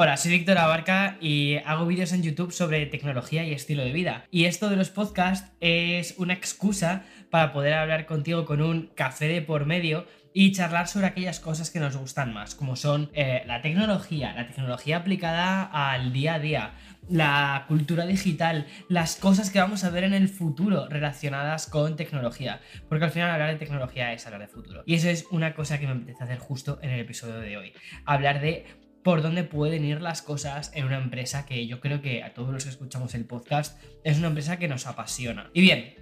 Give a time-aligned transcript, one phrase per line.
[0.00, 4.26] Hola, soy Víctor Abarca y hago vídeos en YouTube sobre tecnología y estilo de vida.
[4.30, 9.26] Y esto de los podcasts es una excusa para poder hablar contigo con un café
[9.26, 13.42] de por medio y charlar sobre aquellas cosas que nos gustan más, como son eh,
[13.48, 16.74] la tecnología, la tecnología aplicada al día a día,
[17.08, 22.60] la cultura digital, las cosas que vamos a ver en el futuro relacionadas con tecnología.
[22.88, 24.84] Porque al final hablar de tecnología es hablar de futuro.
[24.86, 27.72] Y eso es una cosa que me apetece hacer justo en el episodio de hoy.
[28.04, 28.64] Hablar de
[29.08, 32.52] por dónde pueden ir las cosas en una empresa que yo creo que a todos
[32.52, 35.48] los que escuchamos el podcast es una empresa que nos apasiona.
[35.54, 35.94] Y bien,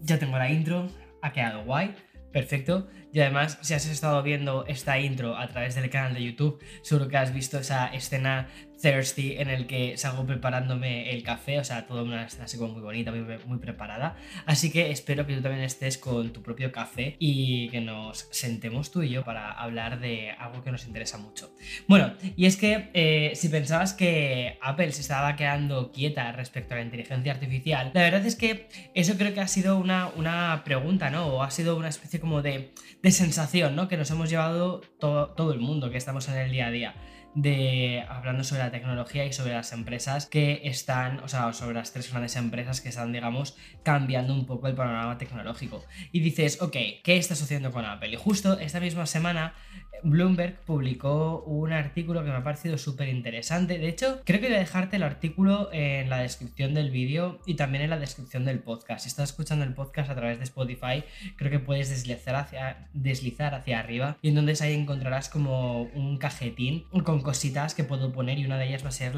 [0.00, 0.88] ya tengo la intro,
[1.22, 1.94] ha quedado guay,
[2.32, 2.88] perfecto.
[3.12, 7.06] Y además, si has estado viendo esta intro a través del canal de YouTube, seguro
[7.06, 8.48] que has visto esa escena
[8.86, 12.74] thirsty en el que salgo preparándome el café, o sea, toda una escena así como
[12.74, 14.16] muy bonita, muy, preparada.
[14.44, 18.92] Así que espero que tú también estés con tu propio café y que nos sentemos
[18.92, 21.50] tú y yo para hablar de algo que nos interesa mucho.
[21.88, 26.76] Bueno, y es que eh, si pensabas que Apple se estaba quedando quieta respecto a
[26.76, 31.10] la inteligencia artificial, la verdad es que eso creo que ha sido una, una pregunta,
[31.10, 31.26] ¿no?
[31.26, 33.88] O ha sido una especie como de, de sensación, ¿no?
[33.88, 36.94] Que nos hemos llevado todo, todo el mundo que estamos en el día a día
[37.36, 41.92] de hablando sobre la tecnología y sobre las empresas que están, o sea, sobre las
[41.92, 45.84] tres grandes empresas que están, digamos, cambiando un poco el panorama tecnológico.
[46.12, 48.08] Y dices, ok, ¿qué está sucediendo con Apple?
[48.08, 49.52] Y justo esta misma semana
[50.02, 53.78] Bloomberg publicó un artículo que me ha parecido súper interesante.
[53.78, 57.54] De hecho, creo que voy a dejarte el artículo en la descripción del vídeo y
[57.54, 59.02] también en la descripción del podcast.
[59.02, 61.04] Si estás escuchando el podcast a través de Spotify,
[61.36, 66.84] creo que puedes deslizar hacia, deslizar hacia arriba y entonces ahí encontrarás como un cajetín
[67.04, 69.12] con cositas que puedo poner y una de ellas va a ser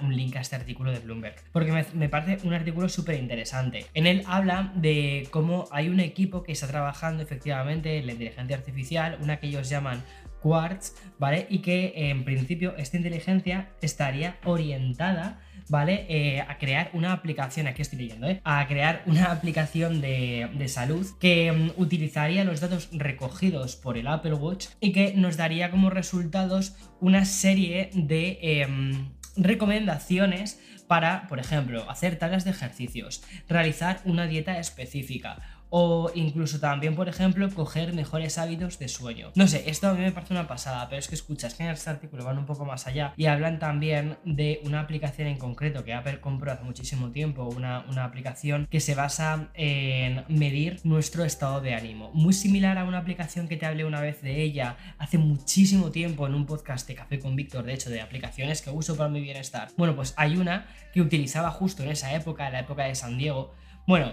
[0.00, 1.34] un link a este artículo de Bloomberg.
[1.50, 3.86] Porque me, parece un artículo súper interesante.
[3.94, 8.56] En él habla de cómo hay un equipo que está trabajando efectivamente en la inteligencia
[8.56, 10.04] artificial, una que ellos llaman
[10.40, 11.48] Quartz, ¿vale?
[11.50, 16.06] Y que en principio esta inteligencia estaría orientada ¿vale?
[16.08, 18.40] Eh, a crear una aplicación, aquí estoy leyendo, ¿eh?
[18.44, 24.34] A crear una aplicación de, salud que mm, utilizaría los datos recogidos por el Apple
[24.34, 31.88] Watch y que nos daría como resultados una serie de em, recomendaciones para, por ejemplo,
[31.90, 38.38] hacer tareas de ejercicios, realizar una dieta específica o incluso también, por ejemplo, coger mejores
[38.38, 39.32] hábitos de sueño.
[39.34, 41.70] No sé, esto a mí me parece una pasada, pero es que escuchas que en
[41.70, 45.84] este artículo van un poco más allá y hablan también de una aplicación en concreto
[45.84, 51.24] que Apple compró hace muchísimo tiempo, una, una aplicación que se basa en medir nuestro
[51.24, 52.10] estado de ánimo.
[52.12, 56.26] Muy similar a una aplicación que te hablé una vez de ella hace muchísimo tiempo
[56.26, 59.20] en un podcast de Café con Víctor, de hecho, de aplicaciones que uso para mi
[59.20, 59.68] bienestar.
[59.76, 63.18] Bueno, pues hay una que utilizaba justo en esa época, en la época de San
[63.18, 63.54] Diego.
[63.86, 64.12] Bueno,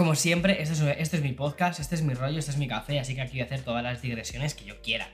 [0.00, 2.66] como siempre, este es, este es, mi podcast, este es mi rollo, este es mi
[2.66, 5.10] café, así que aquí voy a hacer todas las digresiones que yo quiera.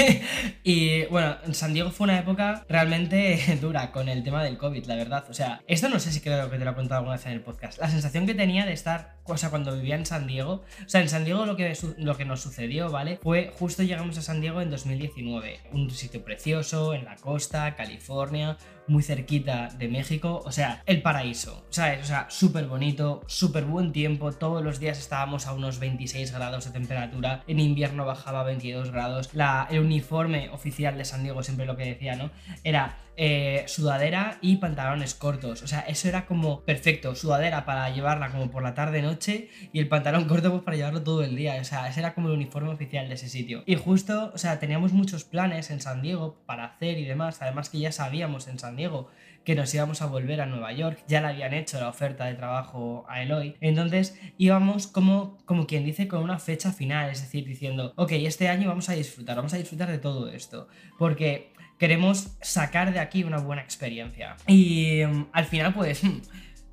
[0.62, 4.96] y bueno, San Diego fue una época realmente dura con el tema del COVID, la
[4.96, 5.24] verdad.
[5.30, 7.32] O sea, esto no sé si creo que te lo he contado alguna vez en
[7.32, 7.78] el podcast.
[7.78, 11.00] La sensación que tenía de estar, o sea, cuando vivía en San Diego, o sea,
[11.00, 13.18] en San Diego lo que, lo que nos sucedió, ¿vale?
[13.22, 15.58] Fue justo llegamos a San Diego en 2019.
[15.72, 21.64] Un sitio precioso, en la costa, California, muy cerquita de México, o sea, el paraíso,
[21.70, 22.02] ¿sabes?
[22.02, 26.64] O sea, súper bonito, súper buen tiempo, todos los días estábamos a unos 26 grados
[26.64, 31.42] de temperatura, en invierno bajaba a 22 grados, la, el uniforme oficial de San Diego
[31.42, 32.30] siempre lo que decía, ¿no?
[32.64, 35.62] Era eh, sudadera y pantalones cortos.
[35.62, 37.16] O sea, eso era como perfecto.
[37.16, 41.24] Sudadera para llevarla como por la tarde-noche y el pantalón corto pues para llevarlo todo
[41.24, 41.58] el día.
[41.60, 43.64] O sea, ese era como el uniforme oficial de ese sitio.
[43.66, 47.42] Y justo, o sea, teníamos muchos planes en San Diego para hacer y demás.
[47.42, 49.08] Además que ya sabíamos en San Diego
[49.42, 52.34] que nos íbamos a volver a Nueva York, ya le habían hecho la oferta de
[52.34, 57.46] trabajo a Eloy, entonces íbamos como, como quien dice con una fecha final, es decir,
[57.46, 60.68] diciendo, ok, este año vamos a disfrutar, vamos a disfrutar de todo esto,
[60.98, 64.36] porque queremos sacar de aquí una buena experiencia.
[64.46, 66.02] Y mm, al final, pues,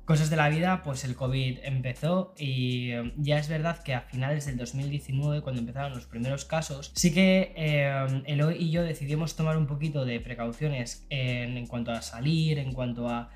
[0.06, 4.02] cosas de la vida, pues el COVID empezó y mm, ya es verdad que a
[4.02, 9.36] finales del 2019, cuando empezaron los primeros casos, sí que eh, Eloy y yo decidimos
[9.36, 13.28] tomar un poquito de precauciones en, cuanto a salir, en cuanto a,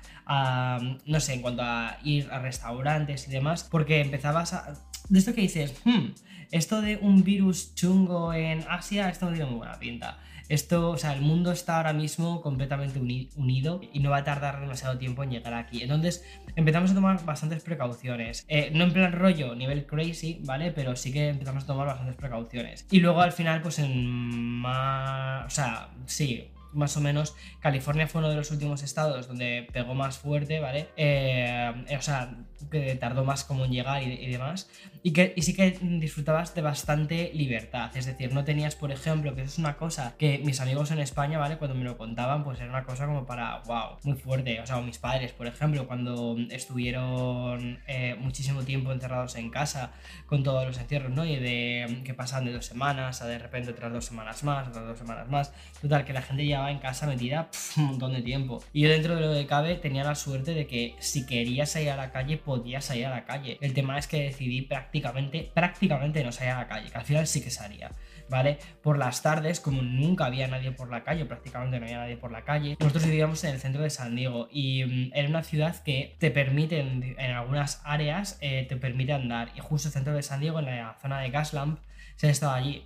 [1.05, 4.73] no sé, en cuanto a ir a restaurantes y demás, porque empezabas a...
[5.11, 6.13] De esto que dices, hmm,
[6.51, 10.19] esto de un virus chungo en Asia, esto no tiene muy buena pinta.
[10.47, 12.97] Esto, o sea, el mundo está ahora mismo completamente
[13.35, 15.83] unido y no va a tardar demasiado tiempo en llegar aquí.
[15.83, 16.23] Entonces
[16.55, 18.45] empezamos a tomar bastantes precauciones.
[18.47, 20.71] Eh, no en plan rollo, nivel crazy, ¿vale?
[20.71, 22.87] Pero sí que empezamos a tomar bastantes precauciones.
[22.89, 25.45] Y luego al final, pues en más...
[25.45, 29.93] O sea, sí, más o menos, California fue uno de los últimos estados donde pegó
[29.93, 30.87] más fuerte, ¿vale?
[30.95, 32.33] Eh, o sea,
[32.69, 34.69] que tardó más como en llegar y, demás,
[35.03, 39.35] y que y sí que disfrutabas de bastante libertad, es decir, no tenías, por ejemplo,
[39.35, 41.57] que eso es una cosa que mis amigos en España, ¿vale?
[41.57, 44.79] Cuando me lo contaban, pues era una cosa como para, wow, muy fuerte, o sea,
[44.81, 49.91] mis padres, por ejemplo, cuando estuvieron eh, muchísimo tiempo encerrados en casa
[50.25, 51.25] con todos los encierros, ¿no?
[51.25, 54.85] Y de que pasan de dos semanas a de repente otras dos semanas más, otras
[54.85, 58.63] dos semanas más, total, que la gente llevaba en casa metida un montón de tiempo.
[58.73, 61.89] Y yo dentro de lo que cabe tenía la suerte de que si quería salir
[61.89, 63.57] a la calle, podía salir a la calle.
[63.61, 67.25] El tema es que decidí prácticamente, prácticamente no salir a la calle, que al final
[67.25, 67.91] sí que salía.
[68.29, 68.59] ¿Vale?
[68.81, 72.31] Por las tardes, como nunca había nadie por la calle, prácticamente no había nadie por
[72.31, 75.81] la calle, nosotros vivíamos en el centro de San Diego y mm, era una ciudad
[75.83, 79.51] que te permite, en, algunas áreas, eh, te permite andar.
[79.55, 81.79] Y justo el centro de San Diego, en la zona de Gaslamp,
[82.15, 82.85] se ha estado allí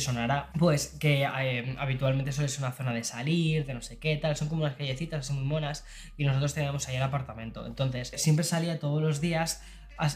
[0.00, 4.16] sonará, pues que eh, habitualmente suele ser una zona de salir, de no sé qué,
[4.16, 5.84] tal, son como unas callecitas así muy monas
[6.16, 7.66] y nosotros teníamos ahí el apartamento.
[7.66, 9.62] Entonces, siempre salía todos los días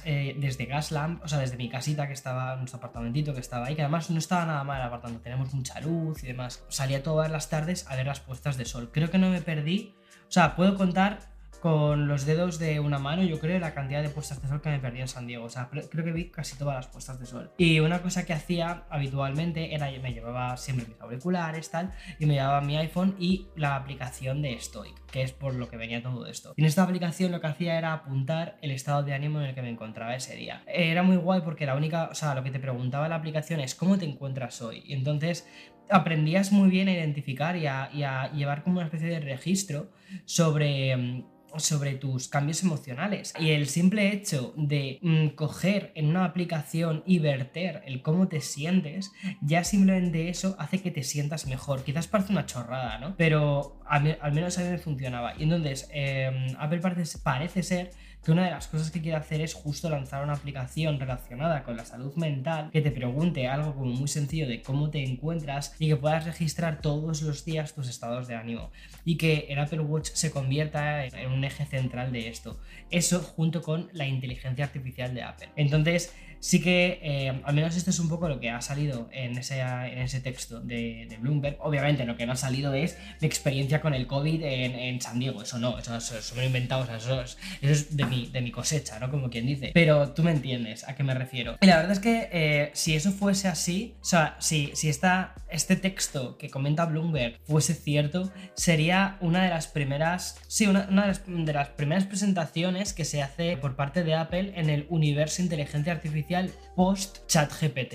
[0.04, 3.76] eh, desde Gaslamp, o sea, desde mi casita que estaba, nuestro apartamentito que estaba ahí,
[3.76, 6.64] que además no estaba nada mal el apartamento, tenemos mucha luz y demás.
[6.69, 8.90] Salía todas las tardes a ver las puestas de sol.
[8.92, 9.94] Creo que no me perdí,
[10.28, 14.08] o sea, puedo contar con los dedos de una mano, yo creo, la cantidad de
[14.08, 15.44] puestas de sol que me perdí en San Diego.
[15.44, 17.50] O sea, creo que vi casi todas las puestas de sol.
[17.58, 22.34] Y una cosa que hacía habitualmente era me llevaba siempre mis auriculares, tal, y me
[22.34, 26.26] llevaba mi iPhone y la aplicación de Stoic, que es por lo que venía todo
[26.26, 26.55] esto.
[26.56, 29.62] en esta aplicación lo que hacía era apuntar el estado de ánimo en el que
[29.62, 30.62] me encontraba ese día.
[30.66, 33.75] Era muy guay porque la única, o sea, lo que te preguntaba la aplicación es
[33.75, 34.82] cómo te encuentras hoy.
[34.84, 35.46] Y entonces
[35.90, 39.90] aprendías muy bien a identificar y a, y a llevar como una especie de registro
[40.25, 43.34] sobre mm, sobre tus cambios emocionales.
[43.38, 48.40] Y el simple hecho de mm, coger en una aplicación y verter el cómo te
[48.40, 51.84] sientes, ya simplemente eso hace que te sientas mejor.
[51.84, 53.16] Quizás parece una chorrada, ¿no?
[53.16, 55.34] Pero al, menos a mí me funcionaba.
[55.38, 57.90] Y entonces, em, Apple parece, parece ser
[58.24, 61.76] que una de las cosas que quiere hacer es justo lanzar una aplicación relacionada con
[61.76, 65.88] la salud mental que te pregunte algo como muy sencillo de cómo te encuentras y
[65.88, 68.70] que puedas registrar todos los días tus estados de ánimo
[69.04, 72.58] y que el Apple Watch se convierta en un eje central de esto.
[72.90, 75.48] Eso junto con la inteligencia artificial de Apple.
[75.56, 79.37] Entonces, sí que eh, al menos esto es un poco lo que ha salido en
[79.37, 81.56] ese, en ese texto de, Bloomberg.
[81.61, 85.43] Obviamente lo que no ha salido es mi experiencia con el COVID en, San Diego.
[85.43, 87.23] Eso no, eso, eso, me lo he inventado, eso,
[87.61, 89.11] es, de, mi, de mi cosecha, ¿no?
[89.11, 89.70] Como quien dice.
[89.75, 91.56] Pero tú me entiendes a qué me refiero.
[91.61, 95.35] Y la verdad es que eh, si eso fuese así, o sea, si, si esta,
[95.50, 101.52] este texto que comenta Bloomberg fuese cierto, sería una de las primeras, sí, una, de
[101.52, 106.27] las primeras presentaciones que se hace por parte de Apple en el universo inteligencia artificial
[106.75, 107.94] post ChatGPT.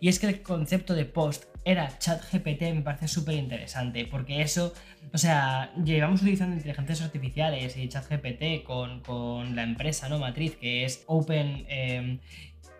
[0.00, 4.74] Y es que el concepto de post era ChatGPT me parece súper interesante, porque eso,
[5.12, 10.84] o sea, llevamos utilizando inteligencias artificiales y ChatGPT con, con la empresa no matriz que
[10.84, 12.18] es Open em,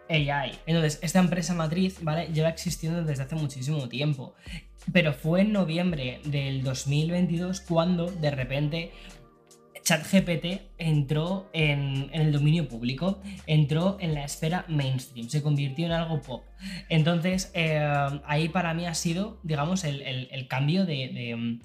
[0.09, 0.53] AI.
[0.67, 2.29] Entonces, esta empresa matriz, ¿vale?
[2.33, 4.35] Lleva existiendo desde hace muchísimo tiempo.
[4.93, 8.91] Pero fue en noviembre del 2022 cuando de repente
[9.83, 16.21] ChatGPT entró en, el dominio público, entró en la esfera mainstream, se convirtió en algo
[16.21, 16.45] pop.
[16.89, 17.81] Entonces, eh,
[18.25, 21.59] ahí para mí ha sido, digamos, el, cambio de,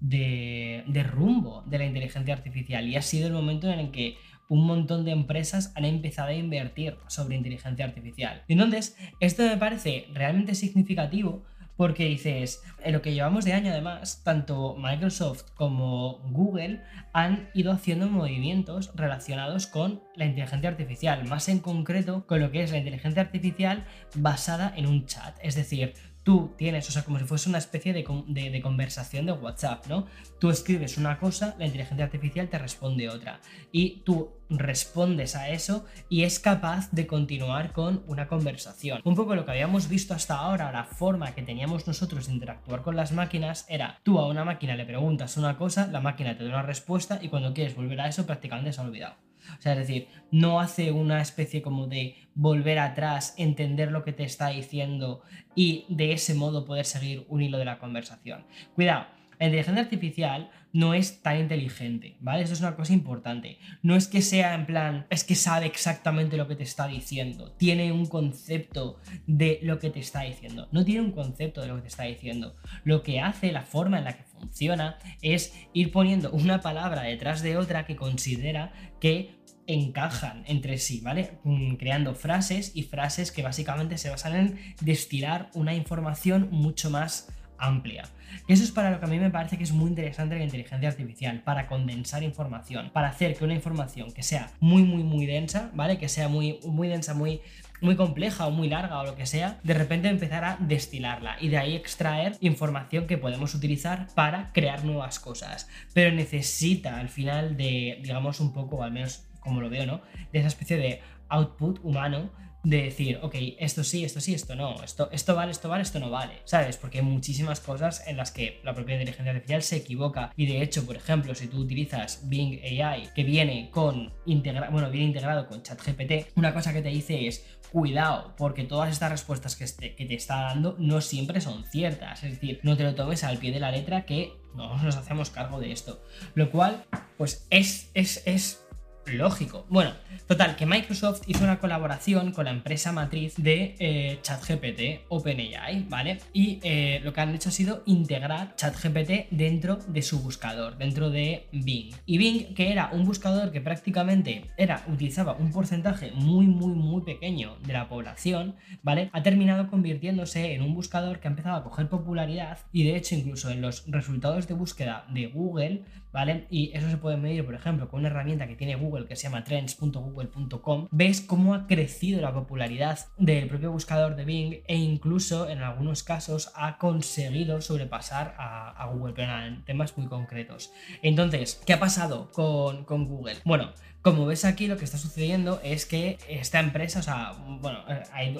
[0.00, 4.16] de, rumbo de la inteligencia artificial y ha sido el momento en el que
[4.48, 8.42] un montón de empresas han empezado a invertir sobre inteligencia artificial.
[8.48, 11.44] Entonces, esto me parece realmente significativo
[11.80, 16.82] porque dices, en lo que llevamos de año además, tanto Microsoft como Google
[17.14, 22.62] han ido haciendo movimientos relacionados con la inteligencia artificial, más en concreto con lo que
[22.62, 25.38] es la inteligencia artificial basada en un chat.
[25.40, 29.86] Es decir, tú tienes, o sea, como si fuese una especie de, conversación de WhatsApp,
[29.86, 30.06] ¿no?
[30.38, 33.40] Tú escribes una cosa, la inteligencia artificial te responde otra.
[33.72, 39.00] Y tú respondes a eso y es capaz de continuar con una conversación.
[39.04, 42.82] Un poco lo que habíamos visto hasta ahora, la forma que teníamos nosotros de interactuar
[42.82, 46.44] con las máquinas era tú a una máquina le preguntas una cosa, la máquina te
[46.44, 49.29] da una respuesta y cuando quieres volver a eso prácticamente se ha olvidado.
[49.58, 54.12] O sea, es decir, no hace una especie como de volver atrás, entender lo que
[54.12, 55.22] te está diciendo
[55.54, 58.46] y de ese modo poder seguir un hilo de la conversación.
[58.74, 59.06] Cuidado,
[59.40, 62.42] la inteligencia artificial no es tan inteligente, ¿vale?
[62.42, 63.58] Eso es una cosa importante.
[63.82, 67.52] No es que sea en plan, es que sabe exactamente lo que te está diciendo,
[67.52, 70.68] tiene un concepto de lo que te está diciendo.
[70.72, 72.54] No tiene un concepto de lo que te está diciendo.
[72.84, 77.42] Lo que hace, la forma en la que funciona, es ir poniendo una palabra detrás
[77.42, 81.38] de otra que considera que encajan entre sí, ¿vale?
[81.44, 87.28] Mm, creando frases y frases que básicamente se basan en destilar una información mucho más
[87.60, 88.04] amplia.
[88.48, 90.88] Eso es para lo que a mí me parece que es muy interesante la inteligencia
[90.88, 95.70] artificial, para condensar información, para hacer que una información que sea muy, muy, muy densa,
[95.74, 95.98] ¿vale?
[95.98, 97.40] Que sea muy, muy densa, muy,
[97.80, 101.48] muy compleja o muy larga o lo que sea, de repente empezar a destilarla y
[101.48, 105.68] de ahí extraer información que podemos utilizar para crear nuevas cosas.
[105.92, 110.02] Pero necesita al final de, digamos, un poco, al menos como lo veo, ¿no?
[110.32, 112.30] De esa especie de output humano
[112.62, 115.98] de decir, ok, esto sí, esto sí, esto no, esto, esto vale, esto vale, esto
[115.98, 116.76] no vale, ¿sabes?
[116.76, 120.62] Porque hay muchísimas cosas en las que la propia inteligencia artificial se equivoca y de
[120.62, 125.46] hecho, por ejemplo, si tú utilizas Bing AI que viene con integra bueno, viene integrado
[125.46, 129.94] con ChatGPT, una cosa que te dice es cuidado, porque todas estas respuestas que, este,
[129.94, 133.38] que te está dando no siempre son ciertas, es decir, no te lo tomes al
[133.38, 136.02] pie de la letra que no nos hacemos cargo de esto,
[136.34, 136.84] lo cual,
[137.16, 138.66] pues es, es, es
[139.06, 139.66] lógico.
[139.68, 139.92] Bueno,
[140.26, 146.20] total, que Microsoft hizo una colaboración con la empresa matriz de eh, ChatGPT, OpenAI, ¿vale?
[146.32, 151.10] Y eh, lo que han hecho ha sido integrar ChatGPT dentro de su buscador, dentro
[151.10, 151.94] de Bing.
[152.06, 157.02] Y Bing, que era un buscador que prácticamente era, utilizaba un porcentaje muy, muy, muy
[157.02, 159.10] pequeño de la población, ¿vale?
[159.12, 163.14] Ha terminado convirtiéndose en un buscador que ha empezado a coger popularidad y de hecho
[163.14, 166.46] incluso en los resultados de búsqueda de Google, ¿vale?
[166.50, 169.24] Y eso se puede medir, por ejemplo, con una herramienta que tiene Google que se
[169.24, 175.48] llama trends.google.com, ves cómo ha crecido la popularidad del propio buscador de Bing e incluso
[175.48, 180.72] en algunos casos ha conseguido sobrepasar a, Google, pero en temas muy concretos.
[181.02, 183.36] Entonces, ¿qué ha pasado con, con Google?
[183.44, 183.70] Bueno,
[184.02, 187.80] como ves aquí, lo que está sucediendo es que esta empresa, o sea, bueno,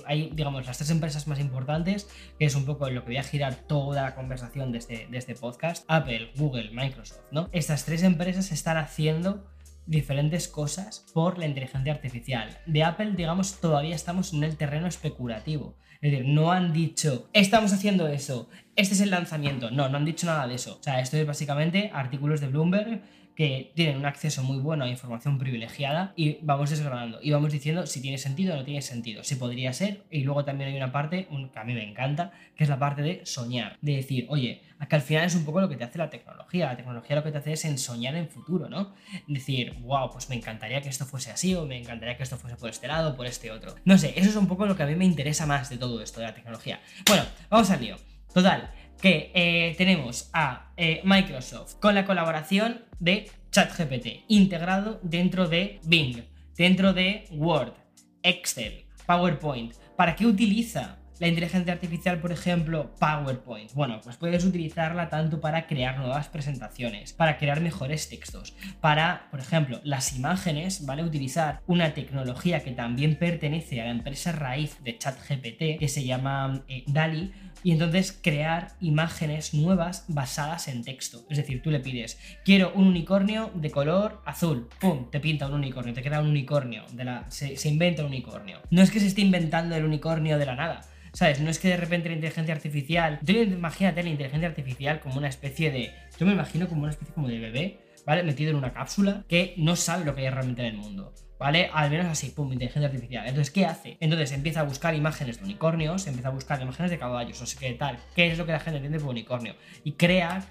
[0.06, 3.16] hay, digamos, las tres empresas más importantes, que es un poco en lo que voy
[3.18, 7.48] a girar toda la conversación de este, de este podcast, Apple, Google, Microsoft, ¿no?
[7.52, 9.46] Estas tres empresas están haciendo
[9.86, 12.58] diferentes cosas por la inteligencia artificial.
[12.64, 15.76] De Apple, digamos, todavía estamos en el terreno especulativo.
[16.00, 19.70] Es decir, no han dicho, estamos haciendo eso, este es el lanzamiento.
[19.70, 20.78] No, no han dicho nada de eso.
[20.80, 23.02] O sea, esto es básicamente artículos de Bloomberg
[23.40, 27.86] que tienen un acceso muy bueno a información privilegiada y vamos desgranando y vamos diciendo
[27.86, 30.92] si tiene sentido o no tiene sentido, si podría ser y luego también hay una
[30.92, 34.60] parte que a mí me encanta, que es la parte de soñar, de decir, oye,
[34.78, 37.24] acá al final es un poco lo que te hace la tecnología, la tecnología lo
[37.24, 38.92] que te hace es ensoñar en futuro, ¿no?
[39.26, 42.58] Decir, wow, pues me encantaría que esto fuese así o me encantaría que esto fuese
[42.58, 43.74] por este lado o por este otro.
[43.86, 46.02] No sé, eso es un poco lo que a mí me interesa más de todo
[46.02, 46.78] esto de la tecnología.
[47.06, 47.96] Bueno, vamos al lío.
[48.34, 48.70] Total,
[49.00, 56.22] que eh, tenemos a eh, Microsoft con la colaboración de ChatGPT integrado dentro de Bing,
[56.56, 57.74] dentro de Word,
[58.22, 59.74] Excel, PowerPoint.
[59.96, 63.72] ¿Para qué utiliza la inteligencia artificial, por ejemplo, PowerPoint.
[63.74, 69.38] Bueno, pues puedes utilizarla tanto para crear nuevas presentaciones, para crear mejores textos, para, por
[69.38, 71.04] ejemplo, las imágenes, ¿vale?
[71.04, 76.62] Utilizar una tecnología que también pertenece a la empresa raíz de ChatGPT, que se llama
[76.68, 81.26] eh, DALI, y entonces crear imágenes nuevas basadas en texto.
[81.28, 85.10] Es decir, tú le pides, quiero un unicornio de color azul, ¡pum!
[85.10, 88.60] Te pinta un unicornio, te queda un unicornio, de la, se, se inventa un unicornio.
[88.70, 90.80] No es que se esté inventando el unicornio de la nada,
[91.12, 91.40] ¿Sabes?
[91.40, 93.20] No es que de repente la inteligencia artificial.
[93.24, 95.92] Tú imagínate la inteligencia artificial como una especie de.
[96.18, 98.22] Yo me imagino como una especie como de bebé, ¿vale?
[98.22, 101.12] Metido en una cápsula que no sabe lo que hay realmente en el mundo.
[101.38, 101.70] ¿Vale?
[101.72, 103.26] Al menos así, pum, inteligencia artificial.
[103.26, 103.96] Entonces, ¿qué hace?
[104.00, 107.58] Entonces empieza a buscar imágenes de unicornios, empieza a buscar imágenes de caballos, o sea,
[107.58, 107.98] qué tal.
[108.14, 109.56] ¿Qué es lo que la gente entiende por unicornio?
[109.82, 110.44] Y crea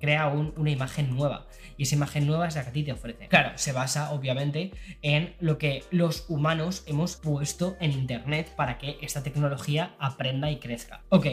[0.00, 1.46] crea una imagen nueva.
[1.76, 3.28] Y esa imagen nueva es la que a ti te ofrece.
[3.28, 8.98] Claro, se basa obviamente en lo que los humanos hemos puesto en Internet para que
[9.00, 11.02] esta tecnología aprenda y crezca.
[11.08, 11.26] Ok,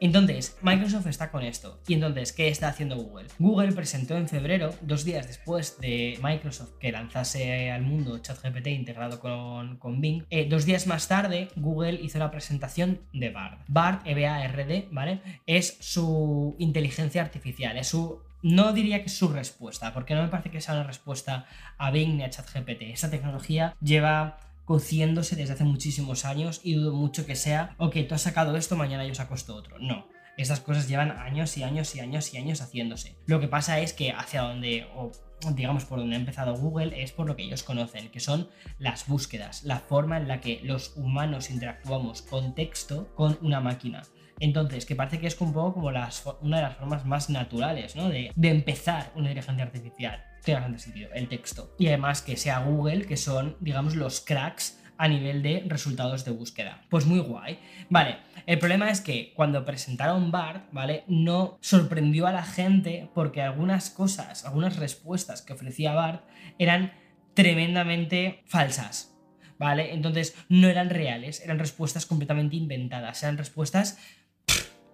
[0.00, 1.80] entonces Microsoft está con esto.
[1.86, 3.28] Y entonces, ¿qué está haciendo Google?
[3.38, 9.20] Google presentó en febrero, dos días después de Microsoft que lanzase al mundo ChatGPT integrado
[9.20, 13.58] con, con Bing, eh, dos días más tarde Google hizo la presentación de BARD.
[13.68, 15.20] BARD, E-B-A-R-D, ¿vale?
[15.46, 20.50] Es su inteligencia artificial, su no diría que es su respuesta, porque no me parece
[20.50, 21.46] que sea una respuesta
[21.78, 22.82] a Bing ni a ChatGPT.
[22.82, 28.14] Esta tecnología lleva cociéndose desde hace muchísimos años y dudo mucho que sea, ok, tú
[28.14, 29.78] has sacado esto, mañana yo saco esto otro.
[29.78, 30.08] No.
[30.36, 33.16] Estas cosas llevan años y años y años y años haciéndose.
[33.26, 35.10] Lo que pasa es que hacia donde, o
[35.54, 39.06] digamos por donde ha empezado Google, es por lo que ellos conocen, que son las
[39.06, 44.02] búsquedas, la forma en la que los humanos interactuamos con texto con una máquina.
[44.38, 47.96] Entonces, que parece que es un poco como las, una de las formas más naturales,
[47.96, 48.08] ¿no?
[48.08, 50.24] De, empezar una inteligencia artificial.
[50.44, 51.74] Tiene bastante sentido, el texto.
[51.78, 56.30] Y además que sea Google, que son, digamos, los cracks a nivel de resultados de
[56.30, 56.82] búsqueda.
[56.88, 57.58] Pues muy guay.
[57.90, 61.04] Vale, el problema es que cuando presentaron BART, ¿vale?
[61.08, 66.24] No sorprendió a la gente porque algunas cosas, algunas respuestas que ofrecía BART
[66.58, 66.92] eran
[67.34, 69.12] tremendamente falsas.
[69.58, 69.94] ¿Vale?
[69.94, 73.98] Entonces no eran reales, eran respuestas completamente inventadas, eran respuestas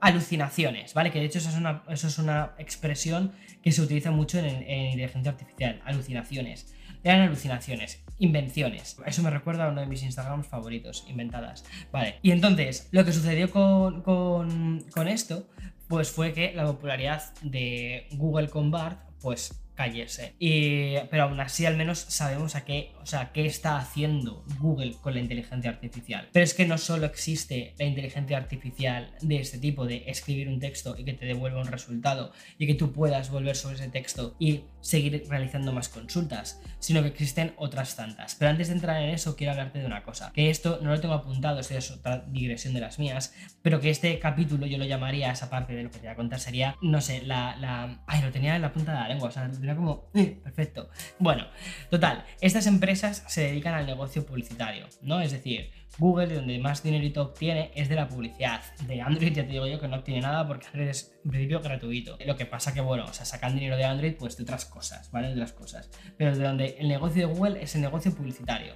[0.03, 1.13] alucinaciones, ¿vale?
[1.13, 3.33] Que de hecho eso es una, es una expresión
[3.63, 6.75] que se utiliza mucho en, en inteligencia artificial, alucinaciones.
[7.05, 8.97] Eran alucinaciones, invenciones.
[9.07, 11.65] Eso me recuerda a uno de mis Instagrams favoritos, inventadas.
[11.93, 12.17] Vale.
[12.21, 15.49] Y entonces, lo que sucedió con, con, esto,
[15.87, 18.73] pues fue que la popularidad de Google con
[19.21, 20.35] pues cayese.
[20.39, 24.95] Y, pero aún así al menos sabemos a qué, o sea, qué está haciendo Google
[25.01, 26.29] con la inteligencia artificial.
[26.33, 30.61] Pero es que no solo existe la inteligencia artificial de este tipo, de escribir un
[30.61, 34.37] texto y que te devuelva un resultado y que tú puedas volver sobre ese texto
[34.39, 38.35] y seguir realizando más consultas, sino que existen otras tantas.
[38.35, 41.01] Pero antes de entrar en eso, quiero hablarte de una cosa, que esto no lo
[41.01, 44.85] tengo apuntado, esto es otra digresión de las mías, pero que este capítulo yo lo
[44.85, 47.57] llamaría, esa parte de lo que te voy a contar sería, no sé, la...
[47.57, 48.03] la...
[48.07, 50.89] Ay, lo tenía en la punta de la lengua, o sea, como, eh, perfecto.
[51.19, 51.47] Bueno,
[51.91, 55.21] total, estas empresas se dedican al negocio publicitario, ¿no?
[55.21, 58.63] Es decir, Google, de donde más dinerito obtiene, es de la publicidad.
[58.87, 61.61] De Android ya te digo yo que no obtiene nada porque Android es en principio
[61.61, 62.17] gratuito.
[62.25, 65.11] Lo que pasa que, bueno, o sea, sacan dinero de Android pues de otras cosas,
[65.11, 65.29] ¿vale?
[65.29, 65.91] De otras cosas.
[66.17, 68.75] Pero de donde el negocio de Google es el negocio publicitario,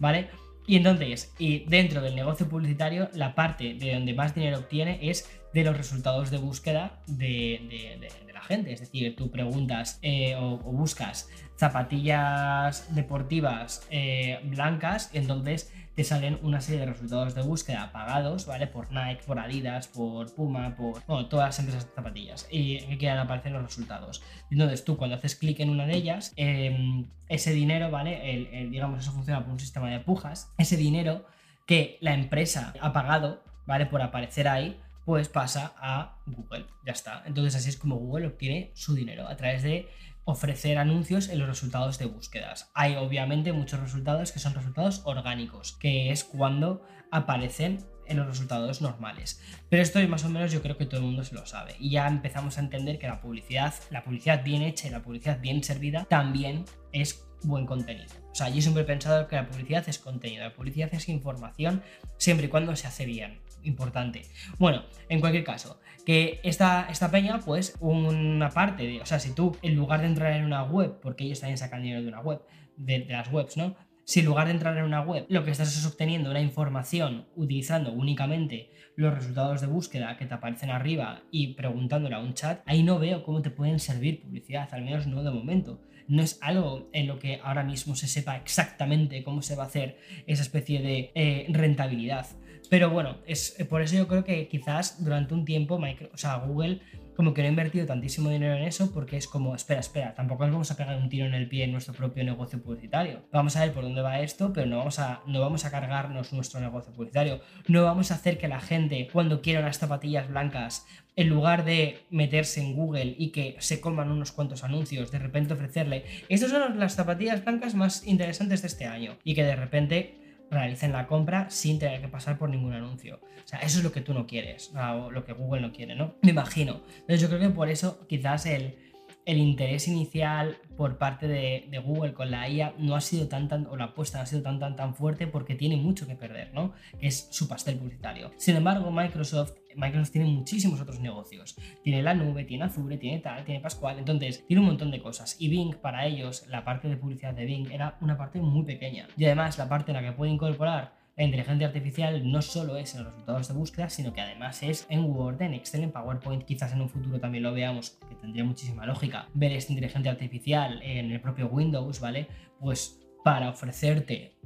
[0.00, 0.28] ¿vale?
[0.66, 5.30] Y entonces, y dentro del negocio publicitario, la parte de donde más dinero obtiene es
[5.56, 8.74] de los resultados de búsqueda de, la gente.
[8.74, 16.60] Es decir, tú preguntas eh, o, buscas zapatillas deportivas eh, blancas, entonces te salen una
[16.60, 18.66] serie de resultados de búsqueda pagados, ¿vale?
[18.66, 23.18] Por Nike, por Adidas, por Puma, por todas las empresas de zapatillas y que quieran
[23.18, 24.22] aparecer los resultados.
[24.50, 28.60] Entonces tú cuando haces clic en una de ellas, em, ese dinero, ¿vale?
[28.60, 31.24] El, digamos, eso funciona por un sistema de pujas, ese dinero
[31.64, 33.86] que la empresa ha pagado, ¿vale?
[33.86, 36.66] Por aparecer ahí, pues pasa a Google.
[36.84, 37.22] Ya está.
[37.24, 39.88] Entonces así es como Google obtiene su dinero a través de
[40.24, 42.70] ofrecer anuncios en los resultados de búsquedas.
[42.74, 48.82] Hay obviamente muchos resultados que son resultados orgánicos, que es cuando aparecen en los resultados
[48.82, 49.40] normales.
[49.70, 51.76] Pero esto más o menos yo creo que todo el mundo se lo sabe.
[51.78, 55.40] Y ya empezamos a entender que la publicidad, la publicidad bien hecha y la publicidad
[55.40, 58.12] bien servida también es buen contenido.
[58.32, 61.84] O sea, yo siempre he pensado que la publicidad es contenido, la publicidad es información
[62.16, 64.22] siempre y cuando se hace bien importante.
[64.58, 69.34] Bueno, en cualquier caso, que esta, esta peña, pues una parte de, o sea, si
[69.34, 72.20] tú en lugar de entrar en una web, porque ellos también sacan dinero de una
[72.20, 72.40] web,
[72.76, 73.74] de, las webs, ¿no?
[74.04, 77.26] Si en lugar de entrar en una web, lo que estás es obteniendo una información
[77.34, 82.62] utilizando únicamente los resultados de búsqueda que te aparecen arriba y preguntándole a un chat,
[82.66, 85.80] ahí no veo cómo te pueden servir publicidad, al menos no de momento.
[86.06, 89.66] No es algo en lo que ahora mismo se sepa exactamente cómo se va a
[89.66, 89.98] hacer
[90.28, 92.28] esa especie de eh, rentabilidad.
[92.68, 95.78] Pero bueno, es por eso yo creo que quizás durante un tiempo
[96.12, 96.80] o sea, Google
[97.16, 100.44] como que no ha invertido tantísimo dinero en eso porque es como, espera, espera, tampoco
[100.44, 103.26] nos vamos a pegar un tiro en el pie en nuestro propio negocio publicitario.
[103.32, 106.34] Vamos a ver por dónde va esto, pero no vamos a, no vamos a cargarnos
[106.34, 107.40] nuestro negocio publicitario.
[107.68, 112.00] No vamos a hacer que la gente, cuando quiera unas zapatillas blancas, en lugar de
[112.10, 116.78] meterse en Google y que se coman unos cuantos anuncios, de repente ofrecerle, estas son
[116.78, 121.50] las zapatillas blancas más interesantes de este año, y que de repente realicen la compra
[121.50, 123.20] sin tener que pasar por ningún anuncio.
[123.44, 125.94] O sea, eso es lo que tú no quieres, o lo que Google no quiere,
[125.94, 126.14] ¿no?
[126.22, 126.82] Me imagino.
[127.00, 128.85] Entonces yo creo que por eso quizás el,
[129.26, 133.66] el interés inicial por parte de, Google con la IA no ha sido tan, tan,
[133.66, 136.54] o la apuesta no ha sido tan, tan, tan fuerte porque tiene mucho que perder,
[136.54, 136.72] ¿no?
[137.00, 138.30] Es su pastel publicitario.
[138.36, 141.56] Sin embargo, Microsoft, Microsoft tiene muchísimos otros negocios.
[141.82, 145.36] Tiene la nube, tiene Azure, tiene tal, tiene Pascual, entonces tiene un montón de cosas.
[145.40, 149.08] Y Bing, para ellos, la parte de publicidad de Bing era una parte muy pequeña.
[149.16, 152.94] Y además, la parte en la que puede incorporar la inteligencia artificial no solo es
[152.94, 156.44] en los resultados de búsqueda, sino que además es en Word, en Excel, en PowerPoint.
[156.44, 160.82] Quizás en un futuro también lo veamos, que tendría muchísima lógica ver esta inteligencia artificial
[160.82, 162.28] en el propio Windows, ¿vale?
[162.60, 164.36] Pues para ofrecerte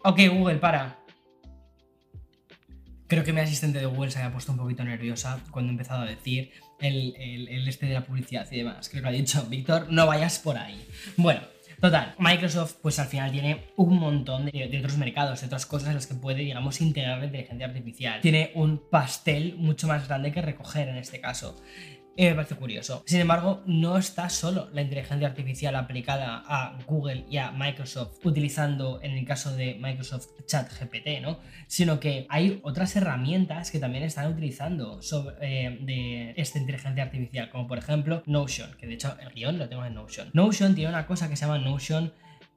[0.00, 0.98] Ok, Google, para.
[3.08, 6.02] Creo que mi asistente de Google se había puesto un poquito nerviosa cuando he empezado
[6.02, 8.88] a decir el, este de la publicidad y demás.
[8.88, 10.86] Creo que ha dicho, Víctor, no vayas por ahí.
[11.16, 11.40] Bueno,
[11.80, 15.90] Total, Microsoft pues al final tiene un montón de, de, otros mercados, de otras cosas
[15.90, 18.20] en las que puede, digamos, integrar la inteligencia artificial.
[18.20, 21.54] Tiene un pastel mucho más grande que recoger en este caso
[22.26, 23.02] me parece curioso.
[23.06, 29.00] Sin embargo, no está solo la inteligencia artificial aplicada a Google y a Microsoft utilizando,
[29.02, 31.38] en el caso de Microsoft, ChatGPT, ¿no?
[31.68, 37.50] Sino que hay otras herramientas que también están utilizando sobre, eh, de esta inteligencia artificial,
[37.50, 40.30] como por ejemplo Notion, que de hecho el guion lo tengo en Notion.
[40.32, 42.12] Notion tiene una cosa que se llama Notion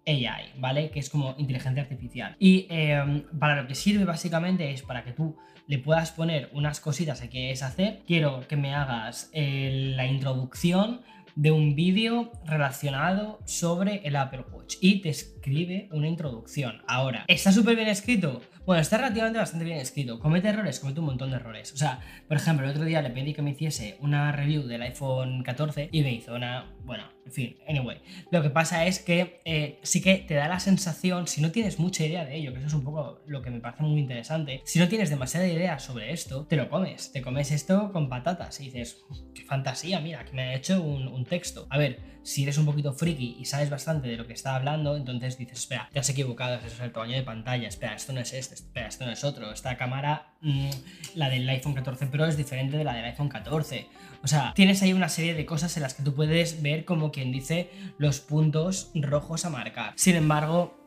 [0.06, 0.90] AI, ¿vale?
[0.90, 2.36] Que es como inteligencia artificial.
[2.40, 5.38] Y em, para lo que sirve básicamente es para que tú
[5.68, 8.02] le puedas poner unas cositas que quieres hacer.
[8.06, 11.02] Quiero que me hagas eh, la introducción
[11.36, 15.10] de un vídeo relacionado sobre el Apple Watch y te
[15.42, 16.84] escribe una introducción.
[16.88, 18.42] Ahora, ¿está súper bien escrito?
[18.64, 20.20] Bueno, está relativamente bastante bien escrito.
[20.20, 21.74] Comete errores, comete un montón de errores.
[21.74, 24.84] O sea, por ejemplo, el otro día le pedí que me hiciese una review del
[24.84, 26.72] iPhone 14 y me hizo una.
[26.84, 27.98] Bueno, en fin, anyway.
[28.30, 31.80] Lo que pasa es que eh, sí que te da la sensación, si no tienes
[31.80, 34.62] mucha idea de ello, que eso es un poco lo que me parece muy interesante,
[34.66, 37.12] si no tienes demasiada idea sobre esto, te lo comes.
[37.12, 41.08] Te comes esto con patatas y dices, qué fantasía, mira, que me ha hecho un,
[41.08, 41.66] un texto.
[41.72, 44.96] A ver, si eres un poquito friki y sabes bastante de lo que está hablando,
[44.96, 48.20] entonces dices, espera, te has equivocado, eso es el tamaño de pantalla, espera, esto no
[48.20, 50.70] es este, espera, esto no es otro, esta cámara, mm,
[51.16, 53.88] la del iPhone 14 Pro es diferente de la del iPhone 14.
[54.24, 57.12] O sea, tienes ahí una serie de cosas en las que tú puedes ver como
[57.12, 59.94] quien dice los puntos rojos a marcar.
[59.96, 60.81] Sin embargo,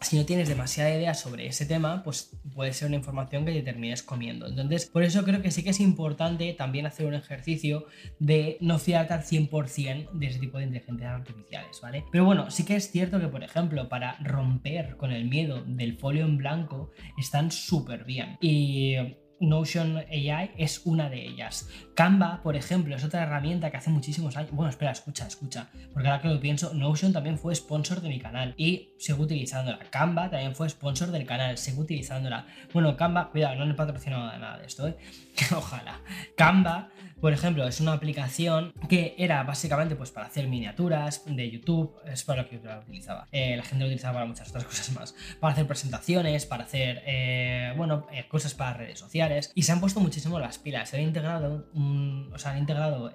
[0.00, 3.62] si no tienes demasiada idea sobre ese tema, pues puede ser una información que te
[3.62, 4.46] termines comiendo.
[4.46, 7.86] Entonces, por eso creo que sí que es importante también hacer un ejercicio
[8.18, 12.04] de no fiarte al 100% de ese tipo de inteligencias artificiales, ¿vale?
[12.12, 15.98] Pero bueno, sí que es cierto que, por ejemplo, para romper con el miedo del
[15.98, 18.36] folio en blanco, están súper bien.
[18.40, 18.94] Y
[19.40, 21.68] Notion AI es una de ellas.
[21.94, 24.50] Canva, por ejemplo, es otra herramienta que hace muchísimos años.
[24.52, 25.68] Bueno, espera, escucha, escucha.
[25.92, 29.78] Porque ahora que lo pienso, Notion también fue sponsor de mi canal y sigo utilizándola.
[29.90, 32.46] Canva también fue sponsor del canal, sigo utilizándola.
[32.72, 34.96] Bueno, Canva, cuidado, no le he patrocinado nada de esto, ¿eh?
[35.56, 36.00] Ojalá.
[36.36, 41.96] Canva por ejemplo, es una aplicación que era básicamente pues, para hacer miniaturas de YouTube,
[42.06, 43.26] es para lo que yo la utilizaba.
[43.32, 45.14] Eh, la gente lo utilizaba para muchas otras cosas más.
[45.40, 49.27] Para hacer presentaciones, para hacer, eh, bueno, eh, cosas para redes sociales.
[49.54, 50.90] Y se han puesto muchísimo las pilas.
[50.90, 53.12] Se han integrado, o sea, han integrado,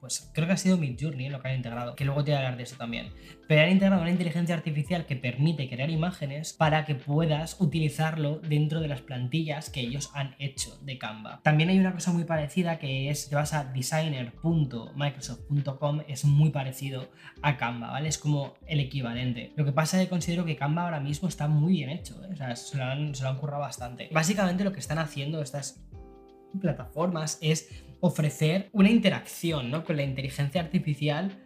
[0.00, 2.38] pues creo que ha sido Midjourney lo que han integrado, que luego te voy a
[2.38, 3.12] hablar de eso también.
[3.46, 8.80] Pero han integrado una inteligencia artificial que permite crear imágenes para que puedas utilizarlo dentro
[8.80, 11.40] de las plantillas que ellos han hecho de Canva.
[11.42, 17.10] También hay una cosa muy parecida que es, te vas a designer.microsoft.com, es muy parecido
[17.42, 18.08] a Canva, ¿vale?
[18.08, 19.52] Es como el equivalente.
[19.56, 22.28] Lo que pasa es que considero que Canva ahora mismo está muy bien hecho, ¿eh?
[22.32, 24.08] o sea, se lo, han, se lo han currado bastante.
[24.12, 25.80] Básicamente lo que están haciendo estas
[26.60, 27.68] plataformas es
[28.00, 29.84] ofrecer una interacción ¿no?
[29.84, 31.38] con la inteligencia artificial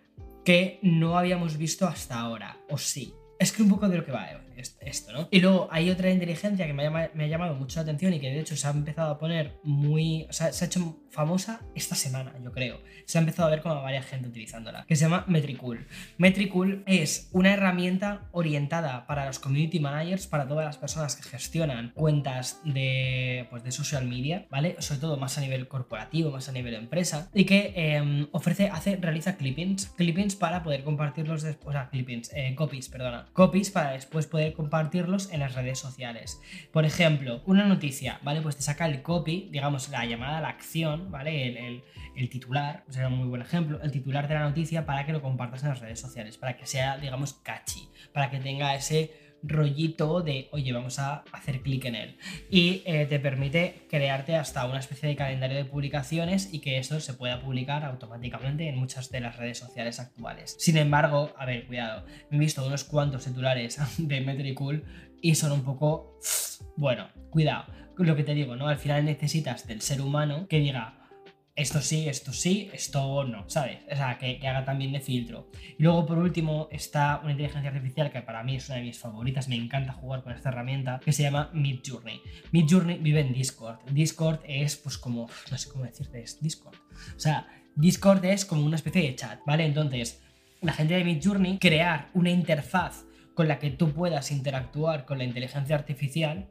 [0.44, 3.14] que no habíamos visto hasta ahora, o sí.
[3.38, 4.28] Es que un poco de lo que va
[4.59, 5.29] esto, ¿no?
[5.31, 8.40] Y luego hay otra inteligencia que me ha, llamado mucho la atención y que de
[8.40, 10.27] hecho se ha empezado a poner muy.
[10.31, 12.81] Se ha hecho famosa esta semana, yo creo.
[13.07, 15.87] Se ha empezado a ver como varias gente utilizándola, que se llama Metricool.
[16.18, 21.92] Metricool es una herramienta orientada para los community managers, para todas las personas que gestionan
[21.94, 24.77] cuentas de, pues, de social media, ¿vale?
[24.81, 28.97] Sobre todo más a nivel corporativo, más a nivel empresa, y que em, ofrece, hace,
[28.97, 33.92] realiza clippings, clippings para poder compartirlos después, o sea, clippings, eh, copies, perdona, copies para
[33.92, 36.40] después poder compartirlos en las redes sociales.
[36.72, 38.40] Por ejemplo, una noticia, ¿vale?
[38.42, 41.82] Pues te saca el copy, digamos, la llamada la acción, ¿vale?
[42.14, 45.22] El, titular, será un muy buen ejemplo, el titular de la noticia para que lo
[45.22, 50.22] compartas en las redes sociales, para que sea, digamos, catchy, para que tenga ese rollito
[50.22, 52.16] de, oye, vamos a hacer clic en él.
[52.51, 57.01] Y eh, te permite crearte hasta una especie de calendario de publicaciones y que eso
[57.01, 60.57] se pueda publicar automáticamente en muchas de las redes sociales actuales.
[60.59, 64.85] Sin embargo, a ver, cuidado, he visto unos cuantos titulares de Metricool
[65.20, 66.18] y son un poco...
[66.77, 68.68] Bueno, cuidado, lo que te digo, ¿no?
[68.68, 71.08] Al final necesitas del ser humano que diga,
[71.59, 73.79] esto sí, esto sí, esto no, ¿sabes?
[73.90, 75.51] O sea, que, haga también de filtro.
[75.77, 78.99] Y luego, por último, está una inteligencia artificial que para mí es una de mis
[78.99, 82.23] favoritas, me encanta jugar con esta herramienta, que se llama Midjourney.
[82.53, 83.79] Midjourney vive en Discord.
[83.90, 86.77] Discord es, pues, como, no sé cómo decirte, es Discord.
[87.16, 89.64] O sea, Discord es como una especie de chat, ¿vale?
[89.66, 90.23] Entonces,
[90.61, 95.25] la gente de Midjourney, crear una interfaz con la que tú puedas interactuar con la
[95.25, 96.49] inteligencia artificial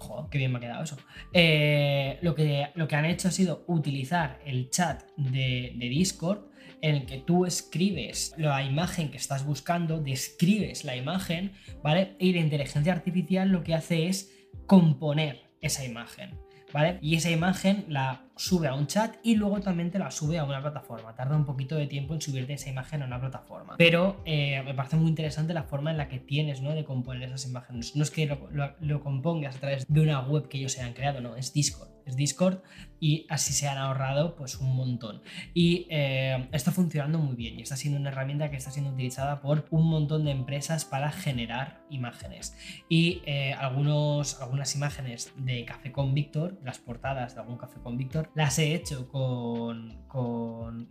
[0.00, 0.96] Joder, qué bien me ha quedado eso.
[1.32, 6.50] Eh, lo, que, lo que han hecho ha sido utilizar el chat de, de Discord
[6.82, 12.16] en el que tú escribes la imagen que estás buscando, describes la imagen, ¿vale?
[12.18, 14.34] Y la inteligencia artificial lo que hace es
[14.66, 16.39] componer esa imagen.
[16.72, 16.98] ¿Vale?
[17.00, 20.44] Y esa imagen la sube a un chat y luego también te la sube a
[20.44, 21.14] una plataforma.
[21.14, 23.74] Tarda un poquito de tiempo en subirte esa imagen a una plataforma.
[23.76, 26.74] Pero eh, me parece muy interesante la forma en la que tienes ¿no?
[26.74, 27.94] de componer esas imágenes.
[27.96, 28.38] No es que
[28.80, 31.88] lo, compongas a través de una web que ellos hayan creado, no, es Discord.
[32.16, 32.60] Discord
[33.00, 35.22] y así se han ahorrado pues un montón.
[35.54, 39.40] Y eh, está funcionando muy bien y está siendo una herramienta que está siendo utilizada
[39.40, 42.56] por un montón de empresas para generar imágenes.
[42.88, 47.96] Y eh, algunos, algunas imágenes de Café con Víctor, las portadas de algún Café con
[47.96, 50.88] Víctor, las he hecho con, con.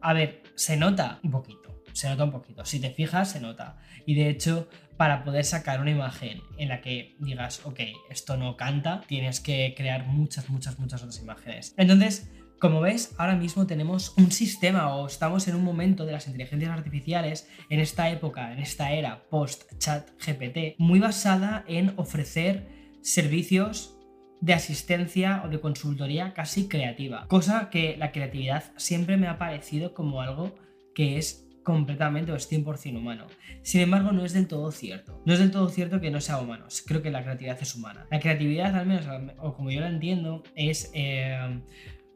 [0.00, 2.64] A ver, se nota un poquito, se nota un poquito.
[2.64, 3.78] Si te fijas, se nota.
[4.06, 7.80] Y de hecho, para poder sacar una imagen en la que digas, ok,
[8.10, 11.74] esto no canta, tienes que crear muchas, muchas, muchas otras imágenes.
[11.76, 12.30] Entonces,
[12.64, 16.70] Como ves, ahora mismo tenemos un sistema o estamos en un momento de las inteligencias
[16.70, 22.66] artificiales en esta época, en esta era post-chat GPT, muy basada en ofrecer
[23.02, 23.98] servicios
[24.40, 27.26] de asistencia o de consultoría casi creativa.
[27.28, 30.54] Cosa que la creatividad siempre me ha parecido como algo
[30.94, 33.26] que es completamente o es 100% humano.
[33.62, 35.20] Sin embargo, no es del todo cierto.
[35.24, 36.66] No es del todo cierto que no sea humano.
[36.86, 38.06] Creo que la creatividad es humana.
[38.10, 39.06] La creatividad, al menos,
[39.38, 40.90] o como yo la entiendo, es...
[40.94, 41.60] Eh,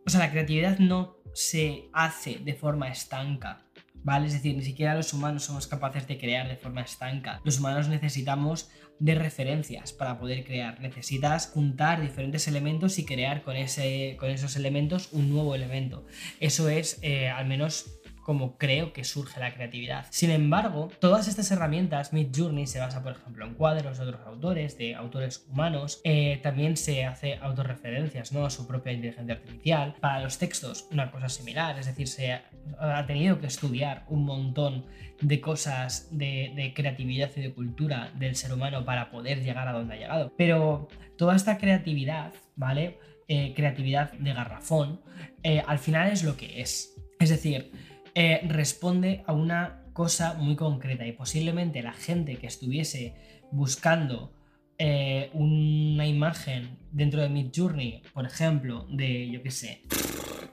[0.06, 3.64] o sea, la creatividad no se hace de forma estanca.
[3.94, 4.26] ¿Vale?
[4.26, 7.40] Es decir, ni siquiera los humanos somos capaces de crear de forma estanca.
[7.44, 10.80] Los humanos necesitamos de referencias para poder crear.
[10.80, 16.04] Necesitas juntar diferentes elementos y crear con, ese, con esos elementos un nuevo elemento.
[16.40, 17.97] Eso es, eh, al menos
[18.28, 20.04] como creo que surge la creatividad.
[20.10, 24.20] Sin embargo, todas estas herramientas, Mid Journey se basa, por ejemplo, en cuadros de otros
[24.26, 28.44] autores, de autores humanos, eh, también se hace autorreferencias ¿no?
[28.44, 29.94] a su propia inteligencia artificial.
[30.00, 32.34] Para los textos, una cosa similar, es decir, se
[32.78, 34.84] ha tenido que estudiar un montón
[35.22, 39.94] de cosas de, creatividad y de cultura del ser humano para poder llegar a donde
[39.94, 40.34] ha llegado.
[40.36, 42.98] Pero toda esta creatividad, ¿vale?
[43.26, 45.00] Eh, creatividad de garrafón,
[45.42, 46.94] eh, al final es lo que es.
[47.18, 47.72] Es decir,
[48.20, 53.14] eh, responde a una cosa muy concreta y posiblemente la gente que estuviese
[53.52, 54.32] buscando
[54.76, 59.82] eh, una imagen dentro de Mid Journey, por ejemplo, de, yo qué sé,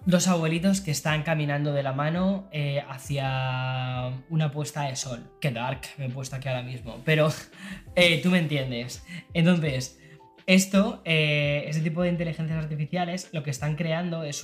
[0.05, 5.31] dos abuelitos que están caminando de la mano eh, hacia una puesta de sol.
[5.41, 7.29] Qué dark me he puesto aquí ahora mismo, pero
[8.21, 9.03] tú me entiendes.
[9.33, 9.99] Entonces,
[10.47, 14.43] esto, eh, ese tipo de inteligencias artificiales, lo que están creando es,